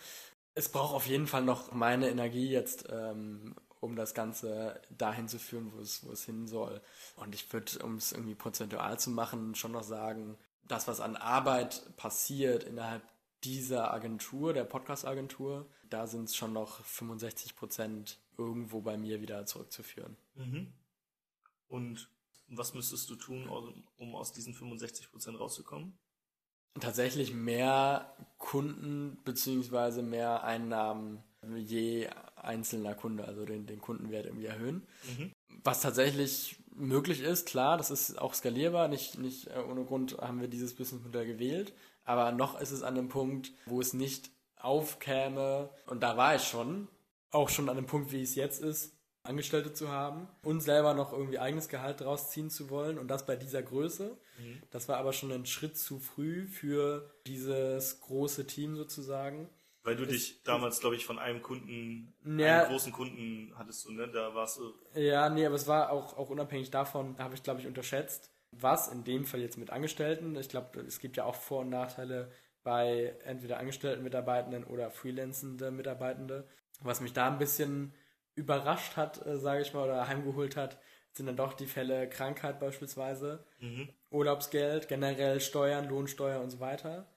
[0.53, 5.37] Es braucht auf jeden Fall noch meine Energie jetzt, ähm, um das Ganze dahin zu
[5.37, 6.81] führen, wo es, wo es hin soll.
[7.17, 10.37] Und ich würde, um es irgendwie prozentual zu machen, schon noch sagen,
[10.67, 13.03] das, was an Arbeit passiert innerhalb
[13.45, 19.45] dieser Agentur, der Podcast-Agentur, da sind es schon noch 65 Prozent irgendwo bei mir wieder
[19.45, 20.17] zurückzuführen.
[20.35, 20.73] Mhm.
[21.67, 22.09] Und
[22.47, 25.97] was müsstest du tun, um- um aus diesen 65% rauszukommen?
[26.79, 31.23] tatsächlich mehr Kunden beziehungsweise mehr Einnahmen
[31.55, 34.85] je einzelner Kunde, also den, den Kundenwert irgendwie erhöhen.
[35.17, 35.31] Mhm.
[35.63, 40.41] Was tatsächlich möglich ist, klar, das ist auch skalierbar, nicht, nicht äh, ohne Grund haben
[40.41, 41.73] wir dieses Businessmodell gewählt,
[42.05, 46.43] aber noch ist es an einem Punkt, wo es nicht aufkäme, und da war ich
[46.43, 46.87] schon,
[47.31, 48.93] auch schon an dem Punkt, wie es jetzt ist,
[49.23, 53.25] Angestellte zu haben und selber noch irgendwie eigenes Gehalt draus ziehen zu wollen und das
[53.25, 54.17] bei dieser Größe.
[54.69, 59.49] Das war aber schon ein Schritt zu früh für dieses große Team sozusagen.
[59.83, 62.61] Weil du dich damals, glaube ich, von einem Kunden, Ja.
[62.63, 64.07] einem großen Kunden hattest du, ne?
[64.09, 67.61] Da warst du, Ja, nee, aber es war auch, auch unabhängig davon, habe ich, glaube
[67.61, 71.35] ich, unterschätzt, was in dem Fall jetzt mit Angestellten, ich glaube, es gibt ja auch
[71.35, 72.31] Vor- und Nachteile
[72.63, 76.47] bei entweder angestellten Mitarbeitenden oder freelancende Mitarbeitende.
[76.81, 77.93] Was mich da ein bisschen
[78.33, 80.79] überrascht hat, äh, sage ich mal, oder heimgeholt hat,
[81.13, 83.89] sind dann doch die Fälle Krankheit beispielsweise, mhm.
[84.09, 87.07] Urlaubsgeld, generell Steuern, Lohnsteuer und so weiter.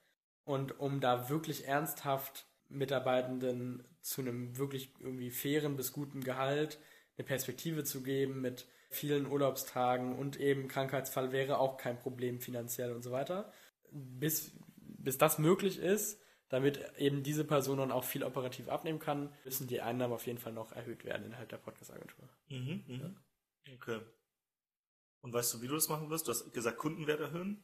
[0.45, 6.79] Und um da wirklich ernsthaft Mitarbeitenden zu einem wirklich irgendwie fairen bis guten Gehalt
[7.17, 12.91] eine Perspektive zu geben mit vielen Urlaubstagen und eben Krankheitsfall wäre auch kein Problem finanziell
[12.91, 13.51] und so weiter.
[13.91, 16.19] Bis, bis das möglich ist,
[16.49, 20.39] damit eben diese Person dann auch viel operativ abnehmen kann, müssen die Einnahmen auf jeden
[20.39, 22.27] Fall noch erhöht werden innerhalb der Podcast-Agentur.
[22.49, 22.83] Mhm.
[22.87, 23.17] Mhm.
[23.75, 23.99] Okay.
[25.21, 26.27] Und weißt du, wie du das machen wirst?
[26.27, 27.63] Du hast gesagt, Kundenwert erhöhen?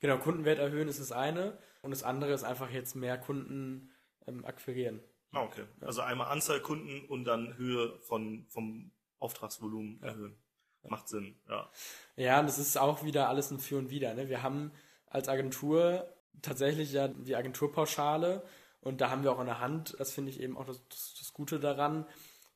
[0.00, 3.90] Genau, Kundenwert erhöhen ist das eine und das andere ist einfach jetzt mehr Kunden
[4.26, 5.02] ähm, akquirieren.
[5.32, 5.64] Ah, okay.
[5.80, 10.36] Also einmal Anzahl Kunden und dann Höhe von, vom Auftragsvolumen erhöhen.
[10.86, 11.68] Macht Sinn, ja.
[12.16, 14.14] Ja, und das ist auch wieder alles ein Für und Wider.
[14.14, 14.28] Ne?
[14.28, 14.72] Wir haben
[15.06, 16.08] als Agentur
[16.40, 18.44] tatsächlich ja die Agenturpauschale
[18.80, 21.14] und da haben wir auch in der Hand, das finde ich eben auch das, das,
[21.18, 22.06] das Gute daran,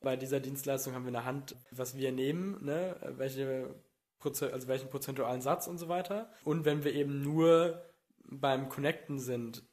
[0.01, 2.95] bei dieser Dienstleistung haben wir in der Hand, was wir nehmen, ne?
[3.17, 3.73] welche
[4.25, 6.29] also welchen prozentualen Satz und so weiter.
[6.45, 7.83] Und wenn wir eben nur
[8.23, 9.63] beim Connecten sind,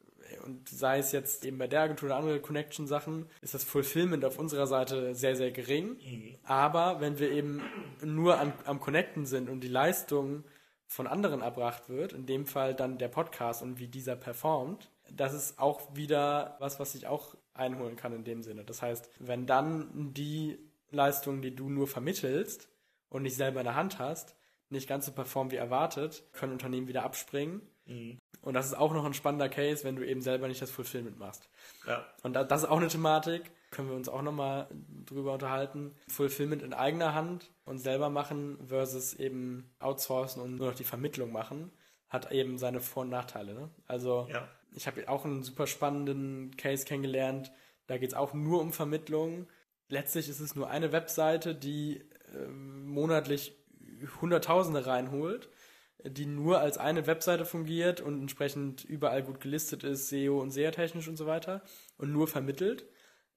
[0.44, 4.38] und sei es jetzt eben bei der Agentur oder andere Connection-Sachen, ist das Fulfillment auf
[4.38, 5.96] unserer Seite sehr, sehr gering.
[6.44, 7.62] Aber wenn wir eben
[8.02, 10.44] nur an, am Connecten sind und die Leistung
[10.86, 15.34] von anderen erbracht wird, in dem Fall dann der Podcast und wie dieser performt, das
[15.34, 18.64] ist auch wieder was, was ich auch einholen kann in dem Sinne.
[18.64, 20.58] Das heißt, wenn dann die
[20.90, 22.68] Leistung, die du nur vermittelst
[23.08, 24.34] und nicht selber in der Hand hast,
[24.68, 27.60] nicht ganz so performen wie erwartet, können Unternehmen wieder abspringen.
[28.42, 31.18] Und das ist auch noch ein spannender Case, wenn du eben selber nicht das Fulfillment
[31.18, 31.48] machst.
[31.86, 32.06] Ja.
[32.22, 34.68] Und da- das ist auch eine Thematik, können wir uns auch nochmal
[35.06, 35.94] drüber unterhalten.
[36.08, 41.32] Fulfillment in eigener Hand und selber machen versus eben outsourcen und nur noch die Vermittlung
[41.32, 41.70] machen,
[42.08, 43.54] hat eben seine Vor- und Nachteile.
[43.54, 43.70] Ne?
[43.86, 44.48] Also Ja.
[44.72, 47.52] ich habe auch einen super spannenden Case kennengelernt.
[47.86, 49.46] Da geht es auch nur um Vermittlung.
[49.88, 53.56] Letztlich ist es nur eine Webseite, die ähm, monatlich
[54.20, 55.48] Hunderttausende reinholt,
[56.04, 61.08] die nur als eine Webseite fungiert und entsprechend überall gut gelistet ist, SEO und SEA-technisch
[61.08, 61.62] und so weiter
[61.96, 62.86] und nur vermittelt.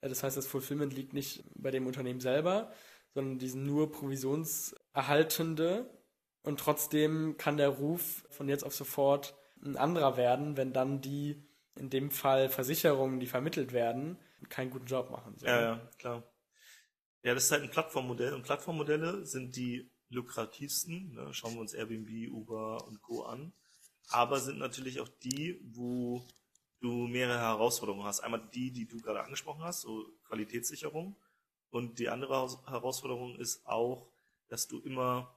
[0.01, 2.71] Äh, Das heißt, das Fulfillment liegt nicht bei dem Unternehmen selber,
[3.13, 5.89] sondern die sind nur Provisionserhaltende
[6.41, 11.47] und trotzdem kann der Ruf von jetzt auf sofort ein anderer werden, wenn dann die,
[11.77, 14.17] in dem Fall Versicherungen, die vermittelt werden,
[14.49, 15.37] keinen guten Job machen.
[15.37, 15.45] So.
[15.45, 16.23] Ja, ja, klar.
[17.23, 21.13] Ja, das ist halt ein Plattformmodell und Plattformmodelle sind die lukrativsten.
[21.13, 21.33] Ne?
[21.33, 23.23] Schauen wir uns Airbnb, Uber und Co.
[23.23, 23.53] an.
[24.09, 26.25] Aber sind natürlich auch die, wo
[26.79, 28.19] du mehrere Herausforderungen hast.
[28.19, 31.15] Einmal die, die du gerade angesprochen hast, so Qualitätssicherung.
[31.69, 32.33] Und die andere
[32.65, 34.07] Herausforderung ist auch,
[34.47, 35.33] dass du immer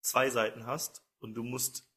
[0.00, 1.88] zwei Seiten hast und du musst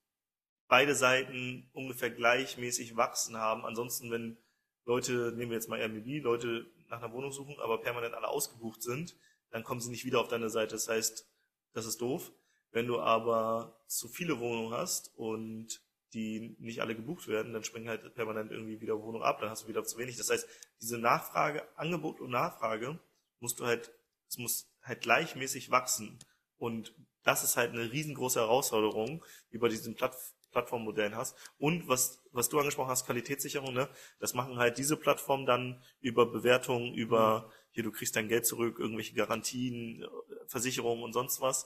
[0.68, 3.66] beide Seiten ungefähr gleichmäßig wachsen haben.
[3.66, 4.38] Ansonsten, wenn
[4.86, 8.82] Leute, nehmen wir jetzt mal Airbnb, Leute nach einer Wohnung suchen, aber permanent alle ausgebucht
[8.82, 9.16] sind,
[9.50, 10.76] dann kommen sie nicht wieder auf deine Seite.
[10.76, 11.30] Das heißt,
[11.74, 12.32] das ist doof.
[12.72, 15.82] Wenn du aber zu viele Wohnungen hast und
[16.14, 19.64] die nicht alle gebucht werden, dann springen halt permanent irgendwie wieder Wohnungen ab, dann hast
[19.64, 20.18] du wieder zu wenig.
[20.18, 20.48] Das heißt,
[20.82, 23.00] diese Nachfrage, Angebot und Nachfrage
[23.40, 23.92] musst du halt,
[24.28, 26.20] es muss halt gleichmäßig wachsen.
[26.58, 26.94] Und
[27.24, 30.16] das ist halt eine riesengroße Herausforderung, die bei diesen Platt
[30.52, 31.36] Plattformmodellen hast.
[31.58, 33.90] Und was, was du angesprochen hast, Qualitätssicherung, ne?
[34.20, 38.78] das machen halt diese Plattformen dann über Bewertungen, über, hier, du kriegst dein Geld zurück,
[38.80, 40.06] irgendwelche Garantien,
[40.48, 41.66] Versicherungen und sonst was.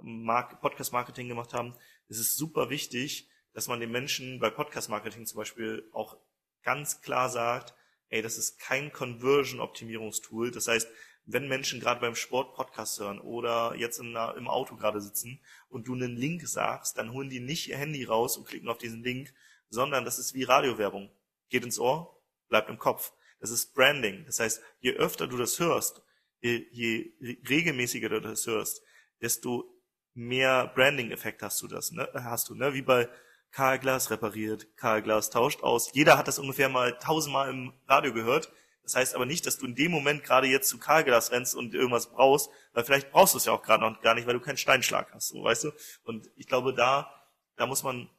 [0.00, 1.74] Mark Podcast Marketing gemacht haben.
[2.08, 6.16] Es ist super wichtig, dass man den Menschen bei Podcast Marketing zum Beispiel auch
[6.62, 7.74] ganz klar sagt,
[8.08, 10.50] ey, das ist kein Conversion Optimierungstool.
[10.50, 10.88] Das heißt,
[11.24, 15.86] wenn Menschen gerade beim Sport Podcast hören oder jetzt einer, im Auto gerade sitzen und
[15.86, 19.02] du einen Link sagst, dann holen die nicht ihr Handy raus und klicken auf diesen
[19.02, 19.32] Link,
[19.68, 21.10] sondern das ist wie Radiowerbung.
[21.48, 23.12] Geht ins Ohr, bleibt im Kopf.
[23.40, 24.24] Das ist Branding.
[24.26, 26.02] Das heißt, je öfter du das hörst,
[26.40, 27.12] je, je
[27.48, 28.82] regelmäßiger du das hörst,
[29.20, 29.72] desto
[30.14, 32.08] mehr Branding-Effekt hast du das, ne?
[32.14, 32.74] hast du, ne?
[32.74, 33.08] Wie bei
[33.50, 35.92] Karl Glas repariert, Karl Glas tauscht aus.
[35.92, 38.50] Jeder hat das ungefähr mal tausendmal im Radio gehört.
[38.82, 41.74] Das heißt aber nicht, dass du in dem Moment gerade jetzt zu Karlglas rennst und
[41.74, 44.40] irgendwas brauchst, weil vielleicht brauchst du es ja auch gerade noch gar nicht, weil du
[44.40, 45.72] keinen Steinschlag hast, so, weißt du?
[46.04, 47.12] Und ich glaube, da,
[47.56, 48.10] da muss man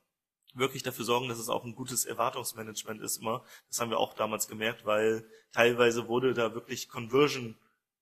[0.54, 3.44] wirklich dafür sorgen, dass es auch ein gutes Erwartungsmanagement ist immer.
[3.70, 7.58] Das haben wir auch damals gemerkt, weil teilweise wurde da wirklich Conversion,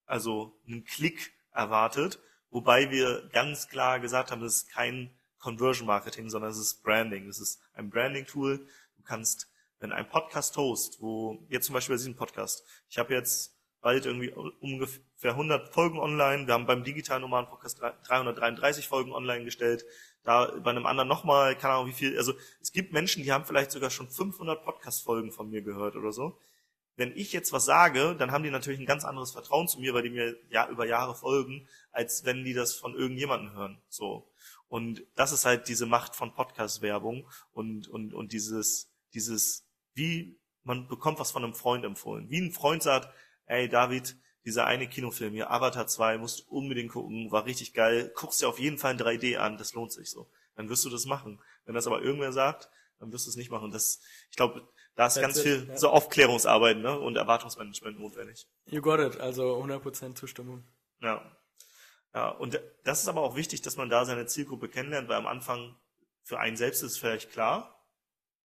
[0.05, 6.29] also ein Klick erwartet, wobei wir ganz klar gesagt haben, das ist kein Conversion Marketing,
[6.29, 7.27] sondern es ist Branding.
[7.27, 8.67] Es ist ein Branding Tool.
[8.95, 9.50] Du kannst
[9.81, 14.05] wenn ein Podcast host, wo jetzt zum Beispiel bei diesem Podcast, ich habe jetzt bald
[14.05, 19.83] irgendwie ungefähr 100 Folgen online, wir haben beim digitalen normalen Podcast 333 Folgen online gestellt,
[20.23, 23.43] da bei einem anderen nochmal, keine Ahnung wie viel, also es gibt Menschen, die haben
[23.43, 26.37] vielleicht sogar schon 500 Podcast-Folgen von mir gehört oder so.
[26.95, 29.95] Wenn ich jetzt was sage, dann haben die natürlich ein ganz anderes Vertrauen zu mir,
[29.95, 33.81] weil die mir ja über Jahre folgen, als wenn die das von irgendjemandem hören.
[33.89, 34.29] So.
[34.67, 40.87] Und das ist halt diese Macht von Podcast-Werbung und, und, und dieses, dieses wie man
[40.87, 42.29] bekommt was von einem Freund empfohlen.
[42.29, 43.09] Wie ein Freund sagt,
[43.45, 44.15] ey David,
[44.45, 48.47] dieser eine Kinofilm hier, Avatar 2, musst du unbedingt gucken, war richtig geil, guckst dir
[48.47, 50.29] auf jeden Fall in 3D an, das lohnt sich so.
[50.55, 51.39] Dann wirst du das machen.
[51.65, 52.69] Wenn das aber irgendwer sagt,
[52.99, 53.71] dann wirst du es nicht machen.
[53.71, 55.77] Das, ich glaube, da ist That's ganz it, viel ja.
[55.77, 58.47] so Aufklärungsarbeit ne, und Erwartungsmanagement notwendig.
[58.65, 60.63] You got it, also 100% Zustimmung.
[61.01, 61.21] Ja.
[62.13, 65.27] Ja, und das ist aber auch wichtig, dass man da seine Zielgruppe kennenlernt, weil am
[65.27, 65.77] Anfang
[66.23, 67.80] für einen selbst ist es vielleicht klar,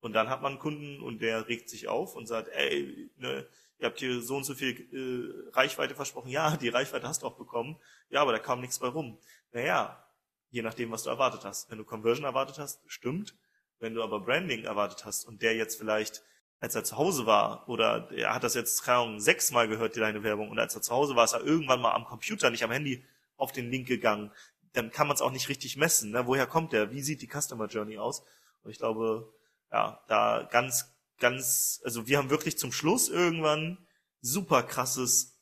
[0.00, 3.46] und dann hat man einen Kunden und der regt sich auf und sagt, ey, ne,
[3.78, 6.30] ihr habt hier so und so viel äh, Reichweite versprochen.
[6.30, 7.76] Ja, die Reichweite hast du auch bekommen.
[8.08, 9.18] Ja, aber da kam nichts bei rum.
[9.52, 10.04] Naja,
[10.50, 11.70] je nachdem, was du erwartet hast.
[11.70, 13.34] Wenn du Conversion erwartet hast, stimmt.
[13.78, 16.22] Wenn du aber Branding erwartet hast und der jetzt vielleicht,
[16.60, 20.22] als er zu Hause war, oder er hat das jetzt, keine Ahnung, sechsmal gehört, deine
[20.22, 22.70] Werbung, und als er zu Hause war, ist er irgendwann mal am Computer, nicht am
[22.70, 23.04] Handy,
[23.36, 24.32] auf den Link gegangen,
[24.72, 26.10] dann kann man es auch nicht richtig messen.
[26.10, 26.26] Ne?
[26.26, 26.90] Woher kommt der?
[26.90, 28.22] Wie sieht die Customer Journey aus?
[28.62, 29.32] Und ich glaube,
[29.70, 33.86] ja, da ganz, ganz, also wir haben wirklich zum Schluss irgendwann
[34.20, 35.38] super krasses,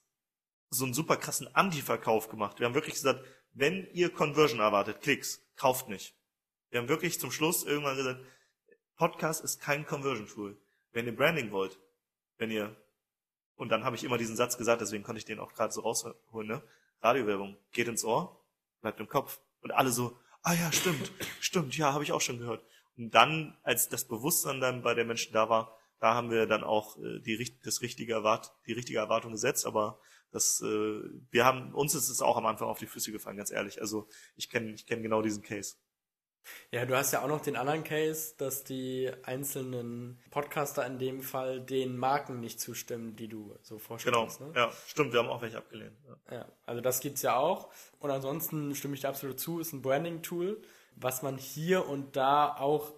[0.70, 2.58] so einen super krassen Anti-Verkauf gemacht.
[2.58, 6.14] Wir haben wirklich gesagt, wenn ihr Conversion erwartet, Klicks, kauft nicht.
[6.70, 8.20] Wir haben wirklich zum Schluss irgendwann gesagt,
[8.96, 10.60] Podcast ist kein Conversion-Tool.
[10.92, 11.78] Wenn ihr Branding wollt,
[12.38, 12.76] wenn ihr,
[13.56, 15.82] und dann habe ich immer diesen Satz gesagt, deswegen konnte ich den auch gerade so
[15.82, 16.62] rausholen, ne?
[17.00, 18.44] Radiowerbung, geht ins Ohr,
[18.80, 19.40] bleibt im Kopf.
[19.60, 22.64] Und alle so, ah ja, stimmt, stimmt, ja, habe ich auch schon gehört.
[22.96, 26.64] Und dann, als das Bewusstsein dann bei den Menschen da war, da haben wir dann
[26.64, 31.72] auch äh, die, das richtige Erwart die richtige Erwartung gesetzt, aber das, äh, wir haben,
[31.74, 33.80] uns ist es auch am Anfang auf die Füße gefallen, ganz ehrlich.
[33.80, 35.76] Also ich kenne ich kenn genau diesen Case.
[36.70, 41.22] Ja, du hast ja auch noch den anderen Case, dass die einzelnen Podcaster in dem
[41.22, 44.38] Fall den Marken nicht zustimmen, die du so vorstellst.
[44.38, 44.58] Genau, ne?
[44.58, 45.96] ja, stimmt, wir haben auch welche abgelehnt.
[46.06, 47.72] Ja, ja also das gibt's ja auch.
[47.98, 50.60] Und ansonsten stimme ich da absolut zu, ist ein Branding-Tool
[50.96, 52.92] was man hier und da auch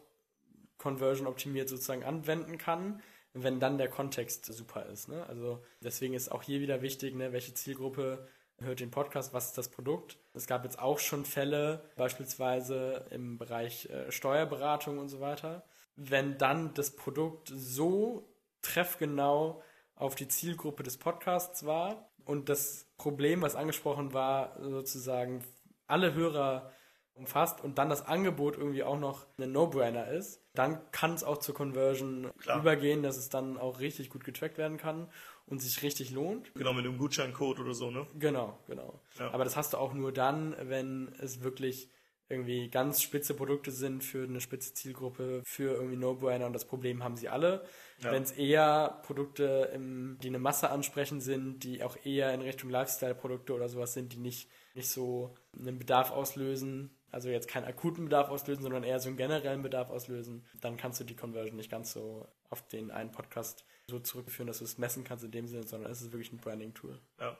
[0.78, 3.00] conversion optimiert sozusagen anwenden kann,
[3.32, 5.08] wenn dann der Kontext super ist.
[5.08, 5.26] Ne?
[5.26, 8.26] Also deswegen ist auch hier wieder wichtig, ne, welche Zielgruppe
[8.58, 10.18] hört den Podcast, was ist das Produkt.
[10.32, 15.64] Es gab jetzt auch schon Fälle, beispielsweise im Bereich äh, Steuerberatung und so weiter.
[15.96, 18.28] Wenn dann das Produkt so
[18.62, 19.62] treffgenau
[19.94, 25.44] auf die Zielgruppe des Podcasts war und das Problem, was angesprochen war, sozusagen
[25.86, 26.70] alle Hörer
[27.16, 31.38] umfasst und dann das Angebot irgendwie auch noch ein No-Brainer ist, dann kann es auch
[31.38, 32.60] zur Conversion Klar.
[32.60, 35.08] übergehen, dass es dann auch richtig gut getrackt werden kann
[35.46, 36.52] und sich richtig lohnt.
[36.54, 38.06] Genau, mit einem Gutscheincode oder so, ne?
[38.18, 39.00] Genau, genau.
[39.18, 39.30] Ja.
[39.32, 41.90] Aber das hast du auch nur dann, wenn es wirklich
[42.28, 47.04] irgendwie ganz spitze Produkte sind für eine spitze Zielgruppe, für irgendwie No-Brainer und das Problem
[47.04, 47.64] haben sie alle.
[48.02, 48.10] Ja.
[48.10, 52.70] Wenn es eher Produkte, im, die eine Masse ansprechen sind, die auch eher in Richtung
[52.70, 58.04] Lifestyle-Produkte oder sowas sind, die nicht, nicht so einen Bedarf auslösen, also jetzt keinen akuten
[58.04, 61.70] Bedarf auslösen, sondern eher so einen generellen Bedarf auslösen, dann kannst du die Conversion nicht
[61.70, 65.46] ganz so auf den einen Podcast so zurückführen, dass du es messen kannst in dem
[65.46, 67.00] Sinne, sondern es ist wirklich ein Branding-Tool.
[67.20, 67.38] Ja.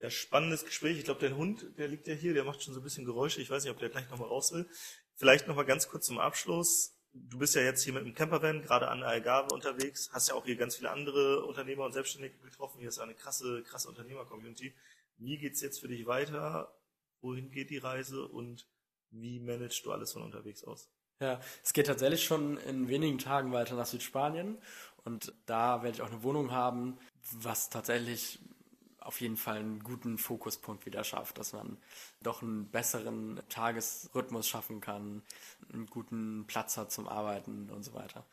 [0.00, 0.98] Ja, spannendes Gespräch.
[0.98, 3.40] Ich glaube, der Hund, der liegt ja hier, der macht schon so ein bisschen Geräusche.
[3.40, 4.68] Ich weiß nicht, ob der gleich nochmal raus will.
[5.14, 6.98] Vielleicht nochmal ganz kurz zum Abschluss.
[7.12, 10.34] Du bist ja jetzt hier mit einem Campervan, gerade an der Algarve unterwegs, hast ja
[10.34, 12.80] auch hier ganz viele andere Unternehmer und Selbstständige getroffen.
[12.80, 14.74] Hier ist eine krasse, krasse Unternehmer-Community.
[15.18, 16.74] Wie geht's jetzt für dich weiter?
[17.22, 18.66] Wohin geht die Reise und
[19.10, 20.90] wie managst du alles von unterwegs aus?
[21.20, 24.58] Ja, es geht tatsächlich schon in wenigen Tagen weiter nach Südspanien
[25.04, 26.98] und da werde ich auch eine Wohnung haben,
[27.30, 28.40] was tatsächlich
[28.98, 31.76] auf jeden Fall einen guten Fokuspunkt wieder schafft, dass man
[32.22, 35.22] doch einen besseren Tagesrhythmus schaffen kann,
[35.72, 38.24] einen guten Platz hat zum Arbeiten und so weiter.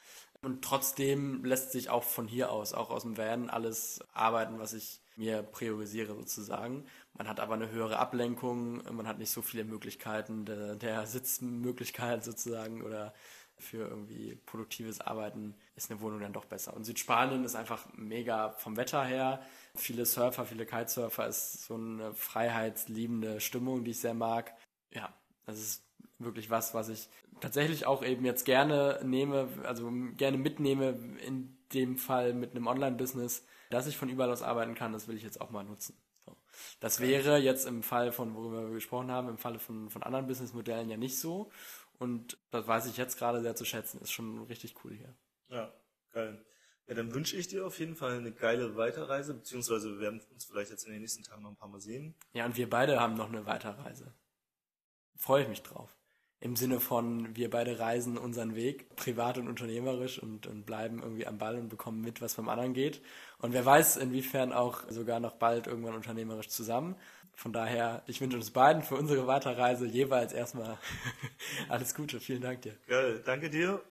[0.42, 4.74] Und trotzdem lässt sich auch von hier aus, auch aus dem Van, alles arbeiten, was
[4.74, 6.86] ich mir priorisiere sozusagen.
[7.14, 12.24] Man hat aber eine höhere Ablenkung, man hat nicht so viele Möglichkeiten der, der Sitzmöglichkeit
[12.24, 13.14] sozusagen oder
[13.58, 16.74] für irgendwie produktives Arbeiten ist eine Wohnung dann doch besser.
[16.74, 19.42] Und Südspanien ist einfach mega vom Wetter her.
[19.76, 24.54] Viele Surfer, viele Kitesurfer ist so eine freiheitsliebende Stimmung, die ich sehr mag.
[24.92, 25.14] Ja,
[25.46, 25.84] das ist
[26.20, 27.10] wirklich was, was ich
[27.42, 33.46] tatsächlich auch eben jetzt gerne nehme, also gerne mitnehme in dem Fall mit einem Online-Business,
[33.70, 35.98] dass ich von überall aus arbeiten kann, das will ich jetzt auch mal nutzen.
[36.26, 36.36] So.
[36.80, 40.28] Das wäre jetzt im Fall von, worüber wir gesprochen haben, im Falle von, von anderen
[40.28, 41.52] Businessmodellen ja nicht so.
[41.98, 44.02] Und das weiß ich jetzt gerade sehr zu schätzen.
[44.02, 45.14] Ist schon richtig cool hier.
[45.50, 45.74] Ja,
[46.12, 46.44] geil.
[46.88, 50.46] Ja, dann wünsche ich dir auf jeden Fall eine geile Weiterreise, beziehungsweise wir werden uns
[50.46, 52.16] vielleicht jetzt in den nächsten Tagen noch ein paar Mal sehen.
[52.34, 54.12] Ja, und wir beide haben noch eine Weiterreise.
[55.16, 55.99] Freue ich mich drauf.
[56.42, 61.28] Im Sinne von, wir beide reisen unseren Weg, privat und unternehmerisch und, und bleiben irgendwie
[61.28, 63.02] am Ball und bekommen mit, was beim anderen geht.
[63.40, 66.96] Und wer weiß, inwiefern auch sogar noch bald irgendwann unternehmerisch zusammen.
[67.36, 70.78] Von daher, ich wünsche uns beiden für unsere Weiterreise jeweils erstmal
[71.70, 72.20] alles Gute.
[72.20, 72.76] Vielen Dank dir.
[72.88, 73.82] Geil, danke dir.